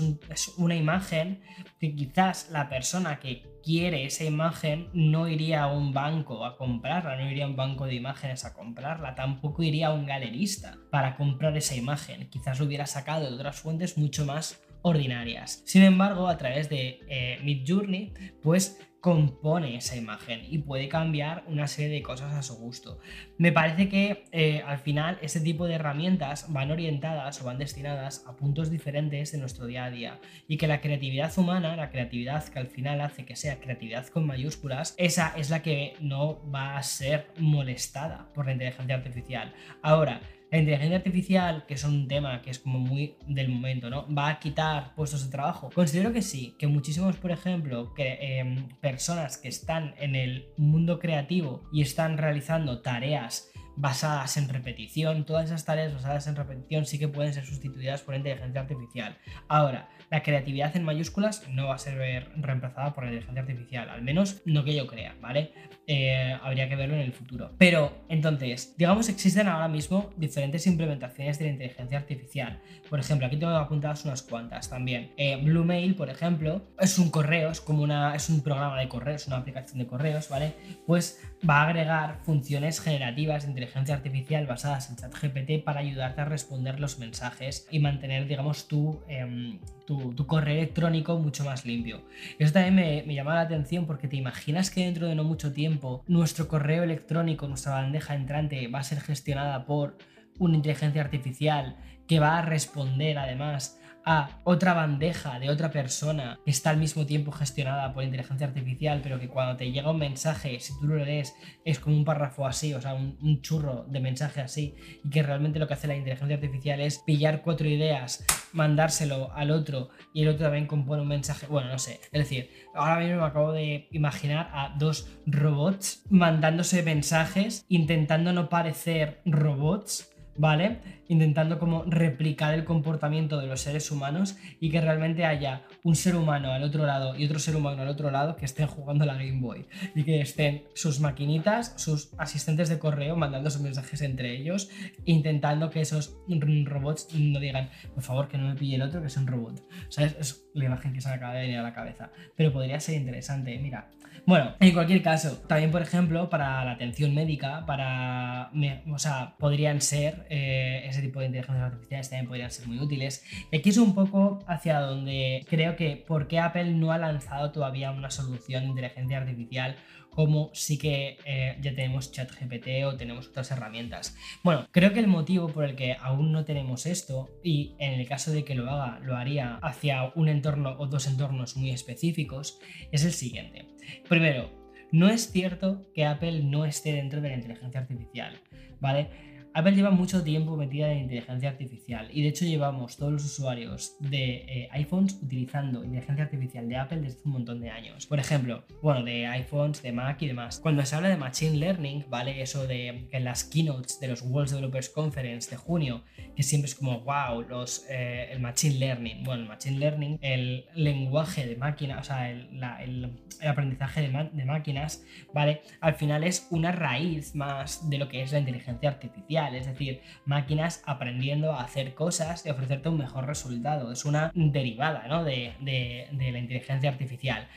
[0.58, 1.42] una imagen
[1.80, 7.18] que quizás la persona que quiere esa imagen no iría a un banco a comprarla,
[7.18, 11.16] no iría a un banco de imágenes a comprarla, tampoco iría a un galerista para
[11.16, 12.30] comprar esa imagen.
[12.30, 15.62] Quizás lo hubiera sacado de otras fuentes mucho más ordinarias.
[15.66, 21.68] Sin embargo, a través de eh, Midjourney, pues compone esa imagen y puede cambiar una
[21.68, 23.00] serie de cosas a su gusto.
[23.40, 28.24] Me parece que eh, al final este tipo de herramientas van orientadas o van destinadas
[28.28, 32.48] a puntos diferentes de nuestro día a día y que la creatividad humana, la creatividad
[32.48, 36.78] que al final hace que sea creatividad con mayúsculas, esa es la que no va
[36.78, 39.54] a ser molestada por la inteligencia artificial.
[39.82, 44.06] Ahora, la inteligencia artificial, que es un tema que es como muy del momento, ¿no?
[44.14, 45.70] ¿Va a quitar puestos de trabajo?
[45.74, 51.00] Considero que sí, que muchísimos, por ejemplo, que, em, personas que están en el mundo
[51.00, 57.00] creativo y están realizando tareas basadas en repetición, todas esas tareas basadas en repetición sí
[57.00, 59.18] que pueden ser sustituidas por inteligencia artificial.
[59.48, 64.02] Ahora, la creatividad en mayúsculas no va a ser reemplazada por la inteligencia artificial, al
[64.02, 65.54] menos no que yo crea, ¿vale?
[65.88, 67.52] Eh, habría que verlo en el futuro.
[67.58, 72.62] Pero, entonces, digamos, existen ahora mismo diferentes implementaciones de la inteligencia artificial.
[72.90, 75.12] Por ejemplo, aquí tengo apuntadas unas cuantas también.
[75.18, 79.28] Eh, Bluemail, por ejemplo, es un correo, es como una, es un programa de correos,
[79.28, 80.54] una aplicación de correos, ¿vale?
[80.86, 86.26] Pues va a agregar funciones generativas de inteligencia artificial basadas en ChatGPT para ayudarte a
[86.26, 92.04] responder los mensajes y mantener, digamos, tu, em, tu, correo electrónico mucho más limpio.
[92.40, 95.52] Eso también me, me llama la atención porque te imaginas que dentro de no mucho
[95.52, 99.98] tiempo nuestro correo electrónico, nuestra bandeja entrante va a ser gestionada por
[100.40, 101.76] una inteligencia artificial
[102.08, 107.06] que va a responder además a otra bandeja de otra persona que está al mismo
[107.06, 111.04] tiempo gestionada por inteligencia artificial, pero que cuando te llega un mensaje, si tú lo
[111.04, 111.36] lees,
[111.66, 115.60] es como un párrafo así, o sea, un, churro de mensaje así, y que realmente
[115.60, 120.30] lo que hace la inteligencia artificial es pillar cuatro ideas, mandárselo al otro y el
[120.30, 123.88] otro también compone un mensaje, bueno, no sé, es decir, ahora mismo me acabo de
[123.92, 130.12] imaginar a dos robots mandándose mensajes, intentando no parecer robots
[130.42, 130.80] ¿vale?
[131.08, 136.16] Intentando como replicar el comportamiento de los seres humanos y que realmente haya un ser
[136.16, 139.14] humano al otro lado y otro ser humano al otro lado que estén jugando la
[139.14, 144.36] Game Boy y que estén sus maquinitas, sus asistentes de correo mandando sus mensajes entre
[144.36, 144.72] ellos,
[145.06, 146.18] intentando que esos
[146.66, 149.62] robots no digan, por favor, que no me pille el otro, que es un robot.
[149.90, 150.16] ¿Sabes?
[150.20, 152.10] Es la imagen que se me acaba de venir a la cabeza.
[152.36, 153.60] Pero podría ser interesante.
[153.60, 153.92] Mira,
[154.26, 158.52] bueno, en cualquier caso, también por ejemplo para la atención médica, para,
[158.92, 163.24] o sea, podrían ser, eh, ese tipo de inteligencias artificiales también podrían ser muy útiles.
[163.52, 167.52] Y aquí es un poco hacia donde creo que por qué Apple no ha lanzado
[167.52, 169.76] todavía una solución de inteligencia artificial
[170.12, 174.16] como sí que eh, ya tenemos ChatGPT o tenemos otras herramientas.
[174.44, 178.08] Bueno, creo que el motivo por el que aún no tenemos esto, y en el
[178.08, 182.60] caso de que lo haga, lo haría hacia un entorno o dos entornos muy específicos,
[182.92, 183.71] es el siguiente.
[184.08, 184.50] Primero,
[184.92, 188.34] no es cierto que Apple no esté dentro de la inteligencia artificial,
[188.80, 189.10] ¿vale?
[189.54, 193.98] Apple lleva mucho tiempo metida en inteligencia artificial y de hecho llevamos todos los usuarios
[194.00, 198.08] de eh, iPhones utilizando inteligencia artificial de Apple desde un montón de años.
[198.08, 200.60] Por ejemplo, bueno, de iPhones, de Mac y demás.
[200.60, 202.42] Cuando se habla de Machine Learning, ¿vale?
[202.42, 206.04] Eso de que en las keynotes de los World Developers Conference de junio,
[206.36, 209.24] que siempre es como, wow, los, eh, el Machine Learning.
[209.24, 215.04] Bueno, el Machine Learning, el lenguaje de máquina, o sea, el, aprendizaje de, de máquinas,
[215.34, 215.62] ¿vale?
[215.82, 220.02] Al final es una raíz más de lo que es la inteligencia artificial, es decir,
[220.26, 223.92] máquinas aprendiendo a hacer cosas y ofrecerte un mejor resultado.
[223.92, 225.24] Es una derivada ¿no?
[225.24, 227.48] de, de la inteligencia artificial.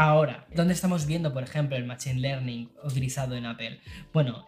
[0.00, 3.80] Ahora, ¿dónde estamos viendo, por ejemplo, el Machine Learning utilizado en Apple?
[4.12, 4.46] Bueno,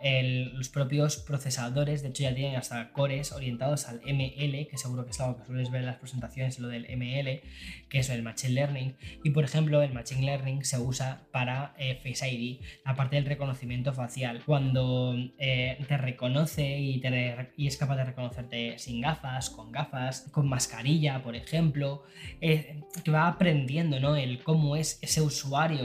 [0.54, 5.10] los propios procesadores, de hecho, ya tienen hasta cores orientados al ML, que seguro que
[5.10, 7.42] es algo que sueles ver en las presentaciones, lo del ML,
[7.88, 8.96] que es el Machine Learning.
[9.24, 13.24] Y, por ejemplo, el Machine Learning se usa para eh, Face ID, la parte del
[13.24, 14.44] reconocimiento facial.
[14.46, 17.02] Cuando eh, te reconoce y,
[17.56, 22.04] y, es capaz de reconocerte sin gafas, con gafas, con mascarilla, por ejemplo,
[22.40, 24.14] eh, que va aprendiendo, ¿no?
[24.14, 25.20] El cómo es ese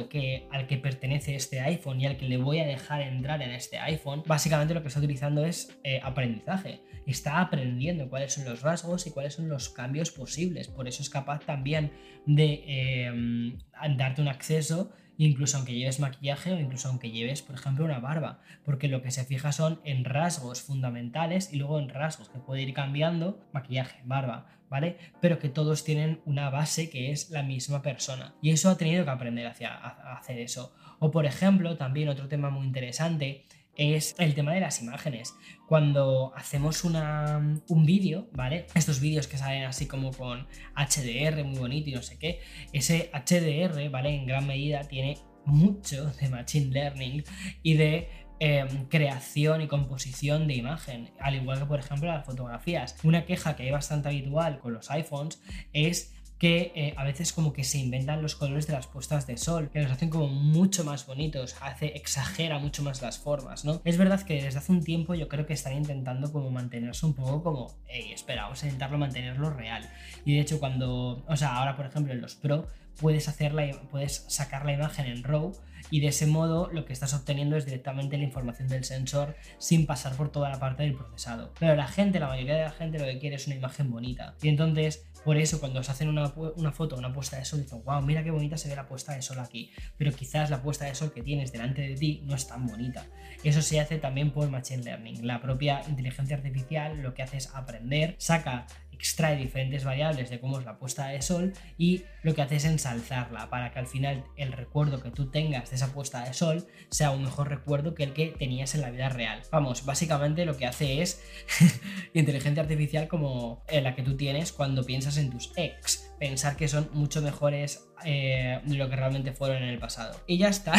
[0.09, 3.51] que, al que pertenece este iPhone y al que le voy a dejar entrar en
[3.51, 6.81] este iPhone, básicamente lo que está utilizando es eh, aprendizaje.
[7.05, 10.67] Está aprendiendo cuáles son los rasgos y cuáles son los cambios posibles.
[10.67, 11.91] Por eso es capaz también
[12.25, 13.57] de eh,
[13.95, 18.41] darte un acceso incluso aunque lleves maquillaje o incluso aunque lleves, por ejemplo, una barba,
[18.63, 22.61] porque lo que se fija son en rasgos fundamentales y luego en rasgos que puede
[22.61, 24.97] ir cambiando, maquillaje, barba, ¿vale?
[25.21, 28.35] Pero que todos tienen una base que es la misma persona.
[28.41, 30.73] Y eso ha tenido que aprender hacia, a hacer eso.
[30.99, 33.45] O por ejemplo, también otro tema muy interesante
[33.77, 35.35] es el tema de las imágenes.
[35.67, 38.67] Cuando hacemos una, un vídeo, ¿vale?
[38.75, 43.09] Estos vídeos que salen así como con HDR muy bonito y no sé qué, ese
[43.13, 44.15] HDR, ¿vale?
[44.15, 47.23] En gran medida tiene mucho de Machine Learning
[47.63, 52.95] y de em, creación y composición de imagen, al igual que por ejemplo las fotografías.
[53.03, 57.53] Una queja que hay bastante habitual con los iPhones es que eh, a veces como
[57.53, 60.83] que se inventan los colores de las puestas de sol, que los hacen como mucho
[60.83, 63.81] más bonitos, hace, exagera mucho más las formas, ¿no?
[63.85, 67.13] Es verdad que desde hace un tiempo yo creo que están intentando como mantenerse un
[67.13, 69.89] poco como, hey, espera, vamos a intentarlo mantenerlo real.
[70.25, 72.67] Y de hecho cuando, o sea, ahora por ejemplo en los Pro
[72.99, 75.53] puedes hacerla, puedes sacar la imagen en RAW
[75.89, 79.85] y de ese modo lo que estás obteniendo es directamente la información del sensor sin
[79.85, 81.51] pasar por toda la parte del procesado.
[81.59, 84.35] Pero la gente, la mayoría de la gente lo que quiere es una imagen bonita.
[84.41, 87.81] Y entonces por eso cuando se hacen una, una foto, una puesta de sol, dicen,
[87.83, 89.71] wow, mira qué bonita se ve la puesta de sol aquí.
[89.97, 93.07] Pero quizás la puesta de sol que tienes delante de ti no es tan bonita.
[93.43, 95.25] Eso se hace también por Machine Learning.
[95.25, 100.59] La propia inteligencia artificial lo que hace es aprender, saca extrae diferentes variables de cómo
[100.59, 104.23] es la puesta de sol y lo que hace es ensalzarla para que al final
[104.35, 108.03] el recuerdo que tú tengas de esa puesta de sol sea un mejor recuerdo que
[108.03, 109.41] el que tenías en la vida real.
[109.51, 111.21] Vamos, básicamente lo que hace es
[112.13, 116.89] inteligencia artificial como la que tú tienes cuando piensas en tus ex, pensar que son
[116.93, 120.19] mucho mejores eh, de lo que realmente fueron en el pasado.
[120.27, 120.73] Y ya está.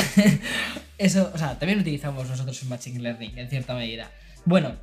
[0.99, 4.11] Eso, o sea, también utilizamos nosotros el Machine Learning en cierta medida.
[4.45, 4.77] Bueno,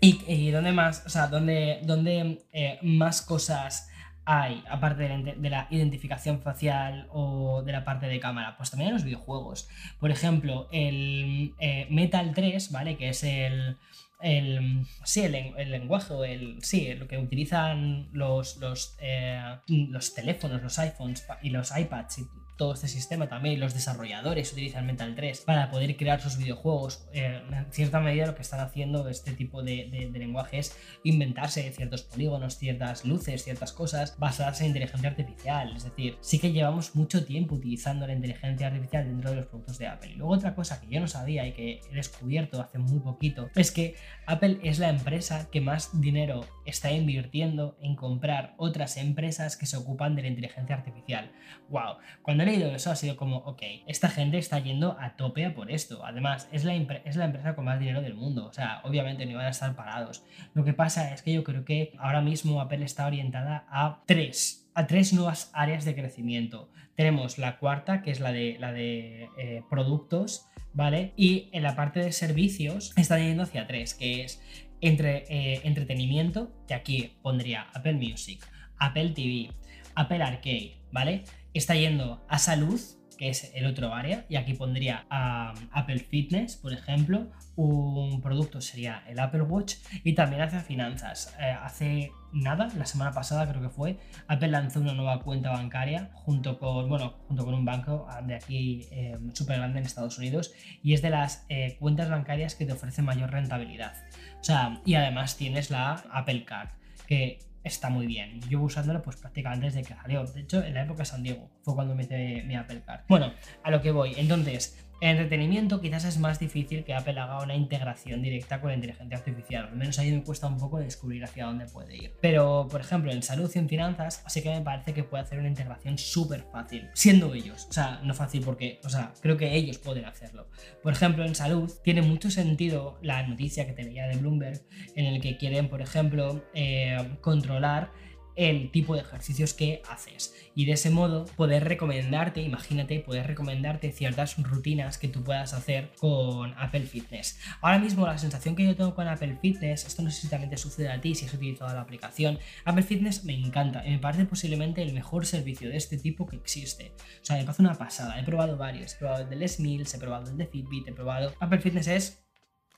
[0.00, 3.90] ¿Y, dónde más, o sea, dónde, dónde eh, más cosas
[4.24, 8.56] hay, aparte de la, identificación facial o de la parte de cámara?
[8.56, 9.68] Pues también en los videojuegos.
[9.98, 12.96] Por ejemplo, el eh, Metal 3, ¿vale?
[12.96, 13.76] Que es el,
[14.20, 20.62] el, sí, el, lenguaje o el, sí, lo que utilizan los, los, eh, los teléfonos,
[20.62, 22.22] los iPhones y los iPads y
[22.58, 27.06] todo este sistema también, los desarrolladores utilizan Mental 3 para poder crear sus videojuegos.
[27.12, 31.70] Eh, en cierta medida lo que están haciendo este tipo de, de, lenguaje es inventarse
[31.72, 35.74] ciertos polígonos, ciertas luces, ciertas cosas basadas en inteligencia artificial.
[35.76, 39.78] Es decir, sí que llevamos mucho tiempo utilizando la inteligencia artificial dentro de los productos
[39.78, 40.10] de Apple.
[40.10, 43.48] Y luego otra cosa que yo no sabía y que he descubierto hace muy poquito
[43.54, 43.94] es que
[44.26, 49.76] Apple es la empresa que más dinero está invirtiendo en comprar otras empresas que se
[49.76, 51.30] ocupan de la inteligencia artificial.
[51.68, 51.96] ¡Wow!
[52.22, 56.04] Cuando leído eso ha sido como, ok, esta gente está yendo a tope por esto.
[56.04, 58.46] Además, es la, es la empresa con más dinero del mundo.
[58.46, 60.24] O sea, obviamente no iban a estar parados.
[60.54, 64.68] Lo que pasa es que yo creo que ahora mismo Apple está orientada a tres,
[64.74, 66.70] a tres nuevas áreas de crecimiento.
[66.94, 71.12] Tenemos la cuarta, que es la de, la de eh, productos, ¿vale?
[71.16, 74.42] Y en la parte de servicios está yendo hacia tres, que es
[74.80, 78.44] entre eh, entretenimiento, que aquí pondría Apple Music,
[78.78, 79.50] Apple TV,
[79.94, 81.24] Apple Arcade, ¿vale?
[81.58, 82.80] está yendo a salud,
[83.18, 88.60] que es el otro área, y aquí pondría a Apple Fitness, por ejemplo, un producto
[88.60, 91.34] sería el Apple Watch y también hace finanzas.
[91.40, 93.98] Eh, hace nada, la semana pasada creo que fue,
[94.28, 98.86] Apple lanzó una nueva cuenta bancaria junto con, bueno, junto con un banco de aquí
[98.92, 100.52] eh, súper grande en Estados Unidos
[100.82, 103.94] y es de las eh, cuentas bancarias que te ofrecen mayor rentabilidad.
[104.40, 106.68] O sea, y además tienes la Apple Card,
[107.08, 108.40] que está muy bien.
[108.48, 110.24] Yo usándolo pues prácticamente desde que salió.
[110.24, 112.82] De hecho, en la época de San Diego fue cuando me hice mi Apple.
[113.08, 114.14] Bueno, a lo que voy.
[114.16, 118.76] Entonces, en entretenimiento quizás es más difícil que Apple haga una integración directa con la
[118.76, 119.68] inteligencia artificial.
[119.68, 122.14] Al menos ahí me cuesta un poco descubrir hacia dónde puede ir.
[122.20, 125.38] Pero, por ejemplo, en salud y en finanzas, así que me parece que puede hacer
[125.38, 127.66] una integración súper fácil, siendo ellos.
[127.70, 130.48] O sea, no fácil porque, o sea, creo que ellos pueden hacerlo.
[130.82, 134.60] Por ejemplo, en salud tiene mucho sentido la noticia que te veía de Bloomberg,
[134.96, 137.90] en el que quieren, por ejemplo, eh, controlar
[138.38, 140.32] el tipo de ejercicios que haces.
[140.54, 145.90] Y de ese modo poder recomendarte, imagínate, poder recomendarte ciertas rutinas que tú puedas hacer
[145.98, 147.40] con Apple Fitness.
[147.60, 150.88] Ahora mismo la sensación que yo tengo con Apple Fitness, esto no sé si sucede
[150.88, 153.84] a ti si has utilizado la aplicación, Apple Fitness me encanta.
[153.84, 156.92] Y me parece posiblemente el mejor servicio de este tipo que existe.
[157.20, 159.92] O sea, me parece una pasada, he probado varios, he probado el de Les Mills,
[159.94, 161.34] he probado el de Fitbit, he probado...
[161.40, 162.27] Apple Fitness es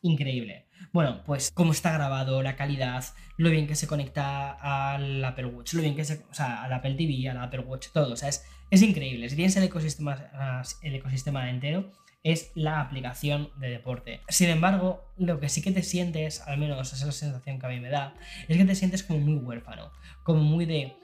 [0.02, 0.66] increíble.
[0.92, 3.04] Bueno, pues cómo está grabado, la calidad,
[3.36, 6.72] lo bien que se conecta al Apple Watch, lo bien que se, o sea, al
[6.72, 9.28] Apple TV, al Apple Watch, todo, o sea, es, increíble.
[9.28, 11.90] Si tienes el ecosistema, el ecosistema entero,
[12.22, 14.20] es la aplicación de deporte.
[14.28, 17.66] Sin embargo, lo que sí que te sientes, al menos esa es la sensación que
[17.66, 18.14] a mí me da,
[18.48, 19.90] es que te sientes como muy huérfano,
[20.22, 20.96] como muy de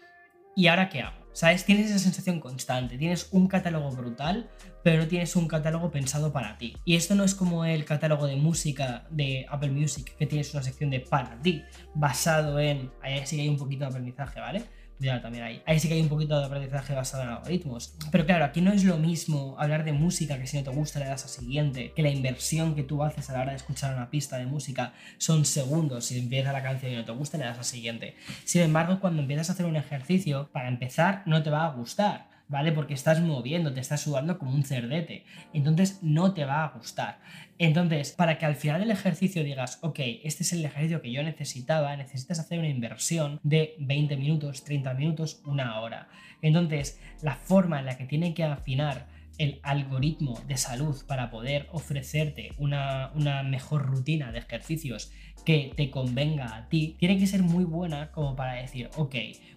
[0.54, 1.25] ¿y ahora qué hago?
[1.36, 1.66] ¿Sabes?
[1.66, 4.48] Tienes esa sensación constante, tienes un catálogo brutal,
[4.82, 6.74] pero no tienes un catálogo pensado para ti.
[6.86, 10.62] Y esto no es como el catálogo de música de Apple Music, que tienes una
[10.62, 11.62] sección de para ti,
[11.94, 12.90] basado en...
[13.02, 14.64] Ahí sí hay un poquito de aprendizaje, ¿vale?
[14.98, 15.62] Ya también ahí.
[15.66, 17.94] Ahí sí que hay un poquito de aprendizaje basado en algoritmos.
[18.10, 20.98] Pero claro, aquí no es lo mismo hablar de música que si no te gusta
[20.98, 23.94] le das a siguiente, que la inversión que tú haces a la hora de escuchar
[23.94, 26.06] una pista de música son segundos.
[26.06, 28.16] Si empieza la canción y no te gusta, le das a siguiente.
[28.44, 32.36] Sin embargo, cuando empiezas a hacer un ejercicio, para empezar, no te va a gustar
[32.48, 32.72] ¿vale?
[32.72, 35.24] Porque estás moviendo, te estás sudando como un cerdete.
[35.52, 37.18] Entonces no te va a gustar.
[37.58, 41.22] Entonces, para que al final del ejercicio digas, ok, este es el ejercicio que yo
[41.22, 46.08] necesitaba, necesitas hacer una inversión de 20 minutos, 30 minutos, una hora.
[46.42, 49.06] Entonces, la forma en la que tiene que afinar
[49.38, 55.12] el algoritmo de salud para poder ofrecerte una, una, mejor rutina de ejercicios
[55.44, 59.14] que te convenga a ti, tiene que ser muy buena como para decir, ok,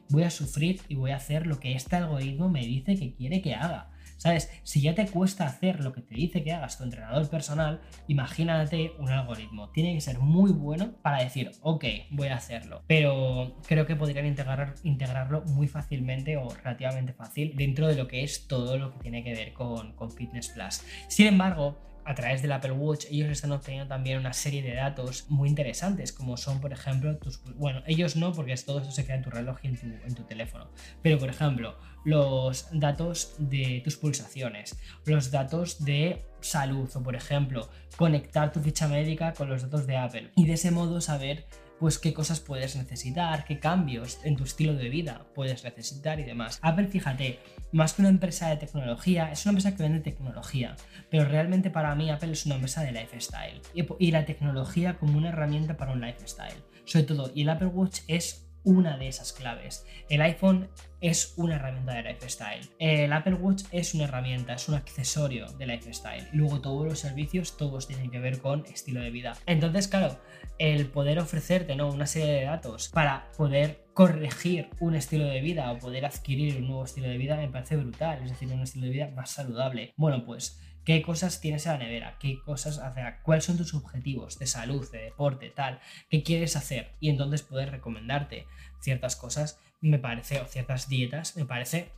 [0.09, 3.41] voy a sufrir y voy a hacer lo que este algoritmo me dice que quiere
[3.41, 3.89] que haga.
[4.19, 4.51] ¿Sabes?
[4.63, 8.91] Si ya te cuesta hacer lo que te dice que hagas tu entrenador personal, imagínate
[8.99, 9.69] un algoritmo.
[9.69, 12.83] Tiene que ser muy bueno para decir, ok, voy a hacerlo.
[12.85, 18.23] Pero creo que podrían integrar, integrarlo muy fácilmente o relativamente fácil dentro de lo que
[18.23, 20.81] es todo lo que tiene que ver con, Fitness Plus.
[21.07, 25.27] Sin embargo, a través del Apple Watch ellos están obteniendo también una serie de datos
[25.29, 27.41] muy interesantes, como son, por ejemplo, tus...
[27.55, 30.67] Bueno, ellos no, porque todo eso se queda en tu reloj y en tu teléfono.
[31.01, 37.69] Pero, por ejemplo, los datos de tus pulsaciones, los datos de salud o, por ejemplo,
[37.97, 40.31] conectar tu ficha médica con los datos de Apple.
[40.35, 41.45] Y de ese modo saber
[41.79, 46.23] pues qué cosas puedes necesitar, qué cambios en tu estilo de vida puedes necesitar y
[46.23, 46.59] demás.
[46.61, 47.39] Apple, fíjate,
[47.71, 50.75] más que una empresa de tecnología, es una empresa que vende tecnología,
[51.09, 55.29] pero realmente para mí Apple es una empresa de lifestyle y, la tecnología como una
[55.29, 56.61] herramienta para un lifestyle.
[56.83, 59.85] Sobre todo, y el Apple Watch es una de esas claves.
[60.09, 60.69] El iPhone
[61.01, 62.69] es una herramienta de lifestyle.
[62.79, 66.27] El Apple Watch es una herramienta, es un accesorio de lifestyle.
[66.33, 69.33] Luego todos los servicios, todos tienen que ver con estilo de vida.
[69.45, 70.19] Entonces, claro,
[70.57, 71.89] el poder ofrecerte ¿no?
[71.89, 76.67] una serie de datos para poder corregir un estilo de vida o poder adquirir un
[76.67, 78.21] nuevo estilo de vida me parece brutal.
[78.23, 79.93] Es decir, un estilo de vida más saludable.
[79.97, 84.39] Bueno, pues qué cosas tienes en la nevera, qué cosas hacer, cuáles son tus objetivos
[84.39, 88.47] de salud, de deporte, tal, qué quieres hacer y entonces poder recomendarte
[88.81, 91.91] ciertas cosas, me parece, o ciertas dietas, me parece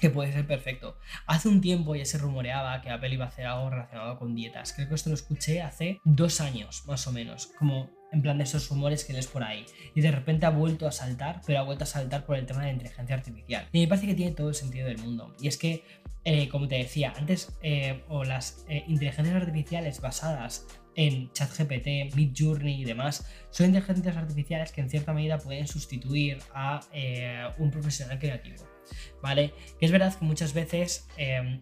[0.00, 0.98] que puede ser perfecto.
[1.26, 4.72] Hace un tiempo ya se rumoreaba que Apple iba a hacer algo relacionado con dietas.
[4.72, 8.44] Creo que esto lo escuché hace dos años, más o menos, como en plan de
[8.44, 9.66] esos rumores que lees por ahí.
[9.94, 12.60] Y de repente ha vuelto a saltar, pero ha vuelto a saltar por el tema
[12.60, 13.68] de la inteligencia artificial.
[13.72, 15.34] Y me parece que tiene todo el sentido del mundo.
[15.40, 15.84] Y es que,
[16.26, 20.66] eh, como te decía, antes, eh, o las eh, inteligencias artificiales basadas
[20.96, 26.80] en ChatGPT, Midjourney y demás, son inteligencias artificiales que en cierta medida pueden sustituir a
[27.58, 28.64] un profesional creativo.
[29.20, 29.52] ¿Vale?
[29.78, 31.08] Que es verdad que muchas veces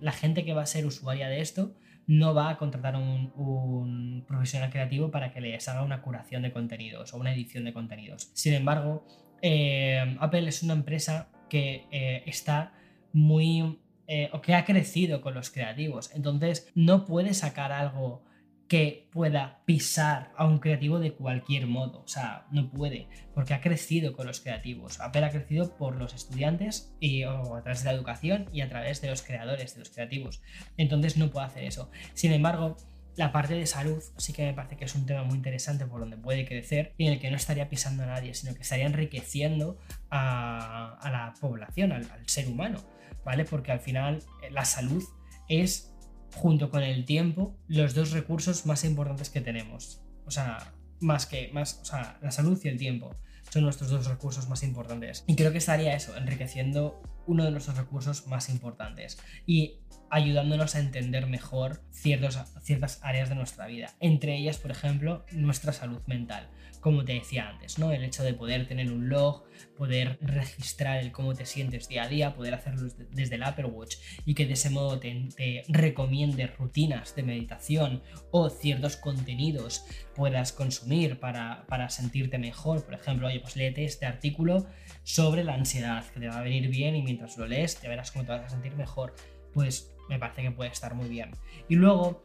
[0.01, 1.75] la gente que va a ser usuaria de esto
[2.07, 6.53] no va a contratar un, un profesional creativo para que les haga una curación de
[6.53, 8.31] contenidos o una edición de contenidos.
[8.35, 9.07] Sin embargo,
[9.41, 11.87] eh, Apple es una empresa que
[12.27, 12.75] está
[13.15, 16.11] muy eh, o que ha crecido con los creativos.
[16.15, 18.25] Entonces no puede sacar algo
[18.73, 22.01] que pueda pisar a un creativo de cualquier modo.
[22.05, 24.99] O sea, no puede, porque ha crecido con los creativos.
[24.99, 29.03] Apple ha crecido por los estudiantes y a través de la educación y a través
[29.03, 30.41] de los creadores, de los creativos.
[30.79, 31.91] Entonces no puede hacer eso.
[32.15, 32.79] Sin embargo,
[33.17, 36.01] la parte de salud sí que me parece que es un tema muy interesante por
[36.01, 38.87] donde puede crecer y en el que no estaría pisando a nadie, sino que estaría
[38.87, 39.79] enriqueciendo
[40.11, 42.79] a, la población, al ser humano,
[43.25, 43.45] ¿vale?
[43.45, 45.03] Porque al final eh, la salud
[45.49, 45.95] es
[46.35, 50.03] junto con el tiempo, los dos recursos más importantes que tenemos.
[50.25, 53.15] O sea, más que, más, o sea, la salud y el tiempo
[53.51, 55.25] son nuestros dos recursos más importantes.
[55.27, 60.81] Y creo que estaría eso, enriqueciendo uno de nuestros recursos más importantes y ayudándonos a
[60.81, 63.91] entender mejor ciertos, ciertas áreas de nuestra vida.
[64.01, 66.49] Entre ellas, por ejemplo, nuestra salud mental
[66.83, 67.93] como te decía antes, ¿no?
[67.93, 69.45] El hecho de poder tener un log,
[69.79, 73.97] poder registrar el cómo te sientes día a día, poder hacerlo desde el Apple Watch
[74.27, 75.29] y que de ese modo te,
[75.69, 78.03] recomiende rutinas de meditación
[78.33, 79.85] o ciertos contenidos
[80.17, 82.85] puedas consumir para, para sentirte mejor.
[82.85, 84.67] Por ejemplo, oye, pues léete este artículo
[85.05, 88.11] sobre la ansiedad, que te va a venir bien y mientras lo lees te verás
[88.11, 89.15] cómo te vas a sentir mejor.
[89.55, 91.31] Pues me parece que puede estar muy bien.
[91.69, 92.25] Y luego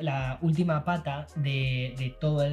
[0.00, 2.48] la última pata de, de toda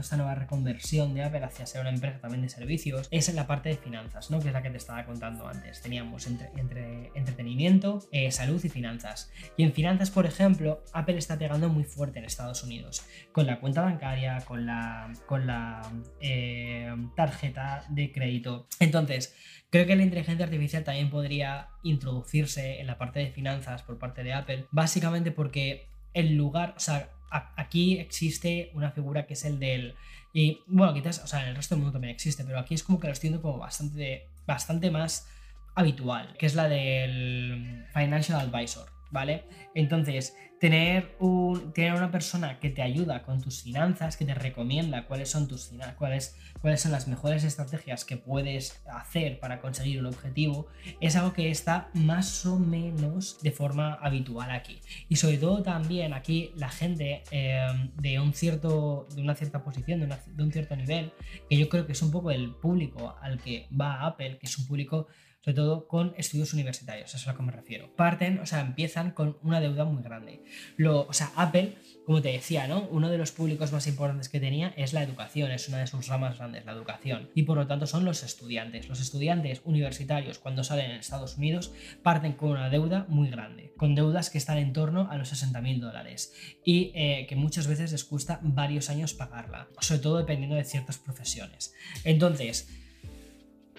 [0.00, 3.70] esta nueva reconversión de Apple hacia ser una empresa también de servicios es la parte
[3.70, 4.40] de finanzas, ¿no?
[4.40, 5.80] que es la que te estaba contando antes.
[5.82, 9.30] Teníamos entre, entretenimiento, eh, salud y finanzas.
[9.56, 13.60] Y en finanzas, por ejemplo, Apple está pegando muy fuerte en Estados Unidos, con la
[13.60, 15.82] cuenta bancaria, con la, con la
[16.20, 18.66] eh, tarjeta de crédito.
[18.80, 19.34] Entonces,
[19.72, 24.22] Creo que la inteligencia artificial también podría introducirse en la parte de finanzas por parte
[24.22, 29.58] de Apple, básicamente porque el lugar, o sea, aquí existe una figura que es el
[29.58, 29.94] del...
[30.32, 32.82] Y bueno, quizás, o sea, en el resto del mundo también existe, pero aquí es
[32.82, 35.28] como que lo estoy como bastante, bastante más
[35.74, 39.44] habitual, que es la del Financial Advisor, ¿vale?
[39.74, 45.06] Entonces, tener, un, tener una persona que te ayuda con tus finanzas, que te recomienda
[45.06, 50.06] cuáles son tus cuáles, cuáles son las mejores estrategias que puedes hacer para conseguir un
[50.06, 50.68] objetivo,
[51.00, 54.78] es algo que está más o menos de forma habitual aquí.
[55.08, 59.98] Y sobre todo también aquí la gente em, de, un cierto, de una cierta posición,
[59.98, 61.12] de, de un cierto nivel,
[61.50, 64.56] que yo creo que es un poco el público al que va Apple, que es
[64.58, 65.08] un público
[65.42, 67.94] sobre todo con estudios universitarios, eso es a lo que me refiero.
[67.96, 70.44] Parten, o sea, empiezan con una deuda muy grande.
[70.76, 71.76] Lo, o sea, Apple,
[72.06, 72.86] como te decía, ¿no?
[72.90, 76.06] Uno de los públicos más importantes que tenía es la educación, es una de sus
[76.06, 77.30] ramas grandes, la educación.
[77.34, 78.88] Y por lo tanto son los estudiantes.
[78.88, 81.72] Los estudiantes universitarios, cuando salen en Estados Unidos,
[82.04, 85.60] parten con una deuda muy grande, con deudas que están en torno a los 60
[85.60, 86.32] mil dólares
[86.64, 90.98] y eh, que muchas veces les cuesta varios años pagarla, sobre todo dependiendo de ciertas
[90.98, 91.74] profesiones.
[92.04, 92.68] Entonces,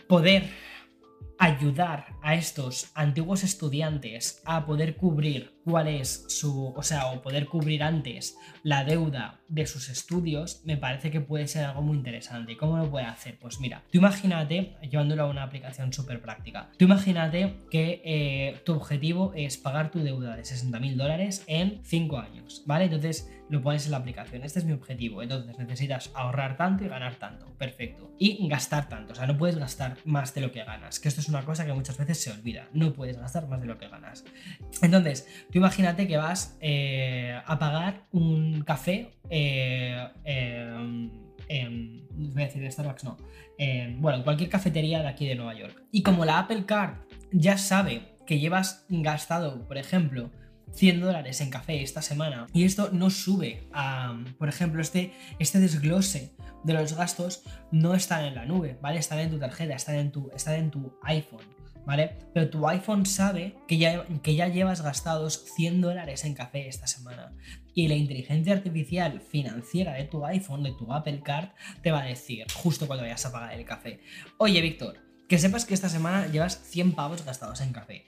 [0.07, 0.43] poder
[1.39, 7.47] ayudar a estos antiguos estudiantes a poder cubrir cuál es su, o sea, o poder
[7.47, 12.53] cubrir antes la deuda de sus estudios, me parece que puede ser algo muy interesante.
[12.53, 13.37] ¿Y cómo lo puede hacer?
[13.39, 18.73] Pues mira, tú imagínate, llevándolo a una aplicación súper práctica, tú imagínate que eh, tu
[18.73, 22.85] objetivo es pagar tu deuda de 60 mil dólares en 5 años, ¿vale?
[22.85, 26.87] Entonces lo pones en la aplicación, este es mi objetivo, entonces necesitas ahorrar tanto y
[26.87, 28.11] ganar tanto, perfecto.
[28.17, 31.21] Y gastar tanto, o sea, no puedes gastar más de lo que ganas, que esto
[31.21, 33.87] es una cosa que muchas veces se olvida, no puedes gastar más de lo que
[33.87, 34.25] ganas.
[34.81, 42.71] Entonces, Tú imagínate que vas eh, a pagar un café eh, en, voy a decir
[42.71, 43.17] Starbucks, no.
[43.99, 45.79] bueno, en cualquier cafetería de aquí de Nueva York.
[45.91, 46.95] Y como la Apple Card
[47.31, 50.31] ya sabe que llevas gastado, por ejemplo,
[50.73, 55.59] 100 dólares en café esta semana y esto no sube a, por ejemplo, este, este
[55.59, 58.99] desglose de los gastos no están en la nube, ¿vale?
[58.99, 61.45] Están en tu tarjeta, están en tu, están en tu iPhone.
[61.85, 62.17] ¿vale?
[62.33, 66.87] Pero tu iPhone sabe que ya, que ya llevas gastados 100 dólares en café esta
[66.87, 67.33] semana.
[67.73, 71.49] Y la inteligencia artificial financiera de tu iPhone, de tu Apple Card,
[71.81, 73.99] te va a decir, justo cuando vayas a pagar el café,
[74.37, 78.05] oye Víctor, que sepas que esta semana llevas 100 pavos gastados en café.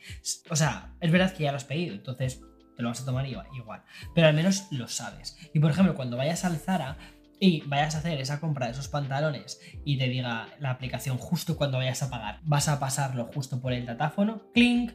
[0.49, 2.41] O sea, es verdad que ya lo has pedido, entonces
[2.75, 3.83] te lo vas a tomar igual.
[4.13, 5.37] Pero al menos lo sabes.
[5.53, 6.97] Y por ejemplo, cuando vayas al Zara,
[7.39, 11.57] y vayas a hacer esa compra de esos pantalones y te diga la aplicación justo
[11.57, 14.93] cuando vayas a pagar, vas a pasarlo justo por el datáfono, clink,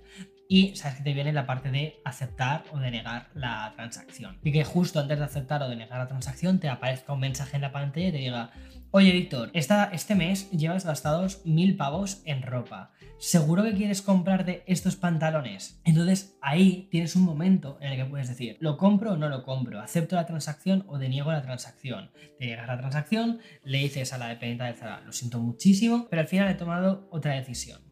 [0.49, 4.41] y sabes que te viene la parte de aceptar o de negar la transacción.
[4.43, 7.55] Y que justo antes de aceptar o de negar la transacción te aparezca un mensaje
[7.55, 8.51] en la pantalla y te diga,
[8.93, 12.93] oye Víctor, este mes llevas gastados mil pavos en ropa.
[13.19, 15.81] ¿Seguro que quieres comprarte estos pantalones?
[15.85, 19.43] Entonces ahí tienes un momento en el que puedes decir, ¿lo compro o no lo
[19.43, 19.81] compro?
[19.81, 22.11] ¿Acepto la transacción o deniego la transacción?
[22.39, 26.23] Te llegas la transacción, le dices a la dependiente del Zara, lo siento muchísimo, pero
[26.23, 27.83] al final he tomado otra decisión.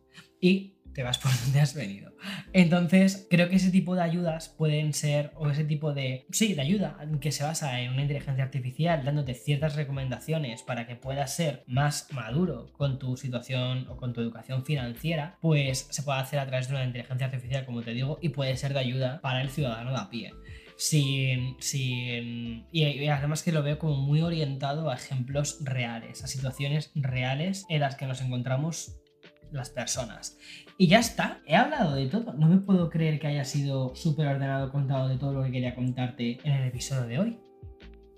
[0.40, 2.10] Y te vas por donde has venido.
[2.52, 6.62] Entonces, creo que ese tipo de ayudas pueden ser, o ese tipo de, sí, de
[6.62, 11.62] ayuda que se basa en una inteligencia artificial dándote ciertas recomendaciones para que puedas ser
[11.68, 16.46] más maduro con tu situación o con tu educación financiera, pues se puede hacer a
[16.48, 19.50] través de una inteligencia artificial, como te digo, y puede ser de ayuda para el
[19.50, 20.32] ciudadano de a pie.
[20.76, 26.90] Sin, sin, y además que lo veo como muy orientado a ejemplos reales, a situaciones
[26.96, 28.98] reales en las que nos encontramos
[29.52, 30.36] las personas.
[30.80, 32.32] Y ya está, he hablado de todo.
[32.34, 35.74] No me puedo creer que haya sido súper ordenado contado de todo lo que quería
[35.74, 37.38] contarte en el episodio de hoy.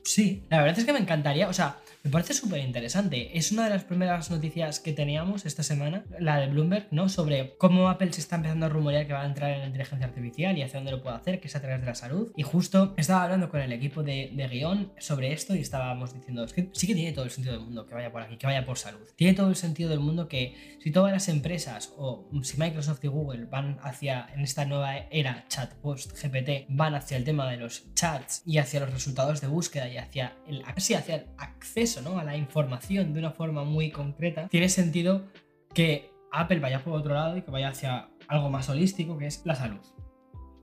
[0.04, 3.36] Sí, la verdad es que me encantaría, o sea, me parece súper interesante.
[3.36, 7.08] Es una de las primeras noticias que teníamos esta semana, la de Bloomberg, ¿no?
[7.08, 10.06] Sobre cómo Apple se está empezando a rumorear que va a entrar en la inteligencia
[10.06, 12.32] artificial y hacia dónde lo puede hacer, que es a través de la salud.
[12.36, 16.46] Y justo estaba hablando con el equipo de, de guion sobre esto y estábamos diciendo,
[16.46, 18.64] que sí que tiene todo el sentido del mundo que vaya por aquí, que vaya
[18.64, 19.06] por salud.
[19.16, 23.08] Tiene todo el sentido del mundo que si todas las empresas o si Microsoft y
[23.08, 27.58] Google van hacia, en esta nueva era chat post GPT, van hacia el tema de
[27.58, 32.24] los chats y hacia los resultados de búsqueda y hacia el, hacia el acceso a
[32.24, 35.26] la información de una forma muy concreta, tiene sentido
[35.74, 39.42] que Apple vaya por otro lado y que vaya hacia algo más holístico, que es
[39.44, 39.80] la salud.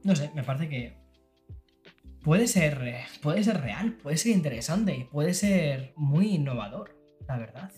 [0.04, 0.98] No sé, me parece que
[2.24, 6.96] puede ser, puede ser real, puede ser interesante y puede ser muy innovador,
[7.28, 7.72] la verdad.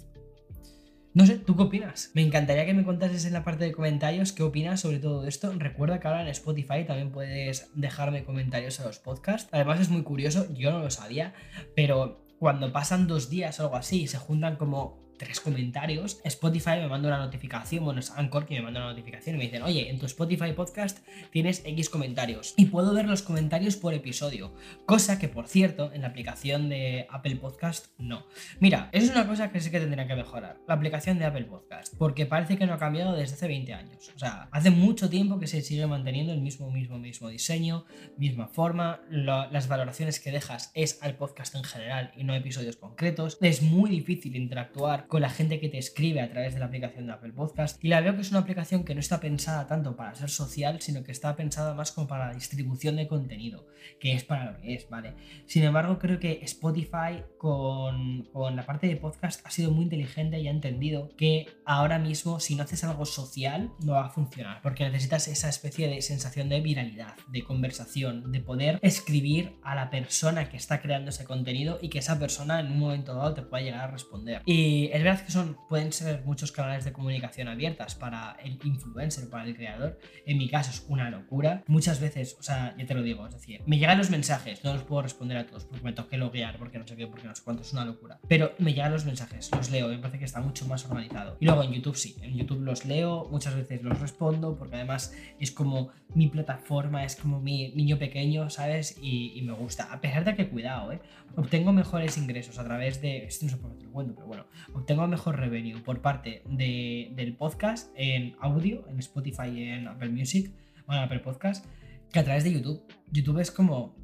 [1.16, 2.12] No sé, ¿tú qué opinas?
[2.14, 5.52] Me encantaría que me contases en la parte de comentarios qué opinas sobre todo esto.
[5.58, 9.50] Recuerda que ahora en Spotify también puedes dejarme comentarios a los podcasts.
[9.52, 11.34] Además es muy curioso, yo no lo sabía,
[11.76, 16.88] pero cuando pasan dos días o algo así se juntan como tres comentarios, Spotify me
[16.88, 19.89] manda una notificación, bueno, es Anchor que me manda una notificación y me dicen, oye,
[19.89, 24.53] en tu Spotify podcast tienes X comentarios y puedo ver los comentarios por episodio,
[24.86, 28.26] cosa que por cierto en la aplicación de Apple Podcast no.
[28.59, 31.45] Mira, eso es una cosa que sí que tendría que mejorar, la aplicación de Apple
[31.45, 35.09] Podcast, porque parece que no ha cambiado desde hace 20 años, o sea, hace mucho
[35.09, 37.86] tiempo que se sigue manteniendo el mismo, mismo, mismo diseño,
[38.17, 43.38] misma forma, las valoraciones que dejas es al podcast en general y no episodios concretos,
[43.41, 47.07] es muy difícil interactuar con la gente que te escribe a través de la aplicación
[47.07, 47.84] de Apple Podcast.
[47.84, 50.80] Y la veo que es una aplicación que no está pensada tanto para ser social,
[50.82, 53.66] sino que está pensada más como para la distribución de contenido,
[53.99, 55.16] que es para lo que es, ¿vale?
[55.47, 60.39] Sin embargo, creo que Spotify con, con la parte de podcast ha sido muy inteligente
[60.39, 64.62] y ha entendido que ahora mismo si no haces algo social no va a funcionar,
[64.62, 69.89] porque necesitas esa especie de sensación de viralidad, de conversación, de poder escribir a la
[69.89, 73.41] persona que está creando ese contenido y que esa persona en un momento dado te
[73.41, 74.43] pueda llegar a responder.
[74.45, 79.30] Y es verdad que son, pueden ser muchos canales de comunicación abiertas para el influencer,
[79.30, 79.97] para el creador.
[80.26, 81.64] En mi caso es una locura.
[81.68, 84.74] Muchas veces, o sea, ya te lo digo, es decir, me llegan los mensajes, no
[84.74, 87.34] los puedo responder a todos porque me toque loguear, porque no sé qué, porque no
[87.34, 88.20] sé cuánto, es una locura.
[88.28, 91.38] Pero me llegan los mensajes, los leo, me parece que está mucho más organizado.
[91.39, 95.16] Y luego en YouTube sí, en YouTube los leo, muchas veces los respondo, porque además
[95.39, 98.97] es como mi plataforma, es como mi niño pequeño, ¿sabes?
[99.02, 99.91] Y, me gusta.
[99.93, 101.00] A pesar de que, cuidado, ¿eh?
[101.36, 103.26] Obtengo mejores ingresos a través de.
[103.26, 104.45] Esto no sé por qué te lo cuento, pero bueno
[104.90, 110.52] tengo mejor revenue por parte del podcast en audio, en Spotify y en Apple Music,
[110.88, 111.64] bueno, Apple Podcast,
[112.12, 112.82] que a través de YouTube.
[113.12, 113.96] YouTube es como.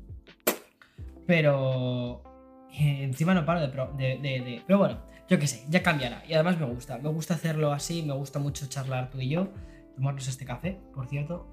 [1.25, 2.21] Pero.
[2.71, 6.23] Eh, encima no paro de, de, Pero bueno, yo qué sé, ya cambiará.
[6.27, 6.99] Y además me gusta.
[6.99, 9.51] Me gusta hacerlo así, me gusta mucho charlar tú y yo.
[9.95, 11.47] Tomarnos este café, por cierto.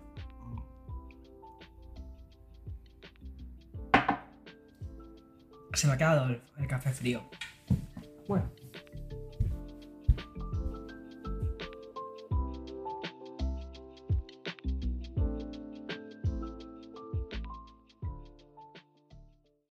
[5.72, 7.22] Se me ha quedado el café frío.
[8.28, 8.61] Bueno.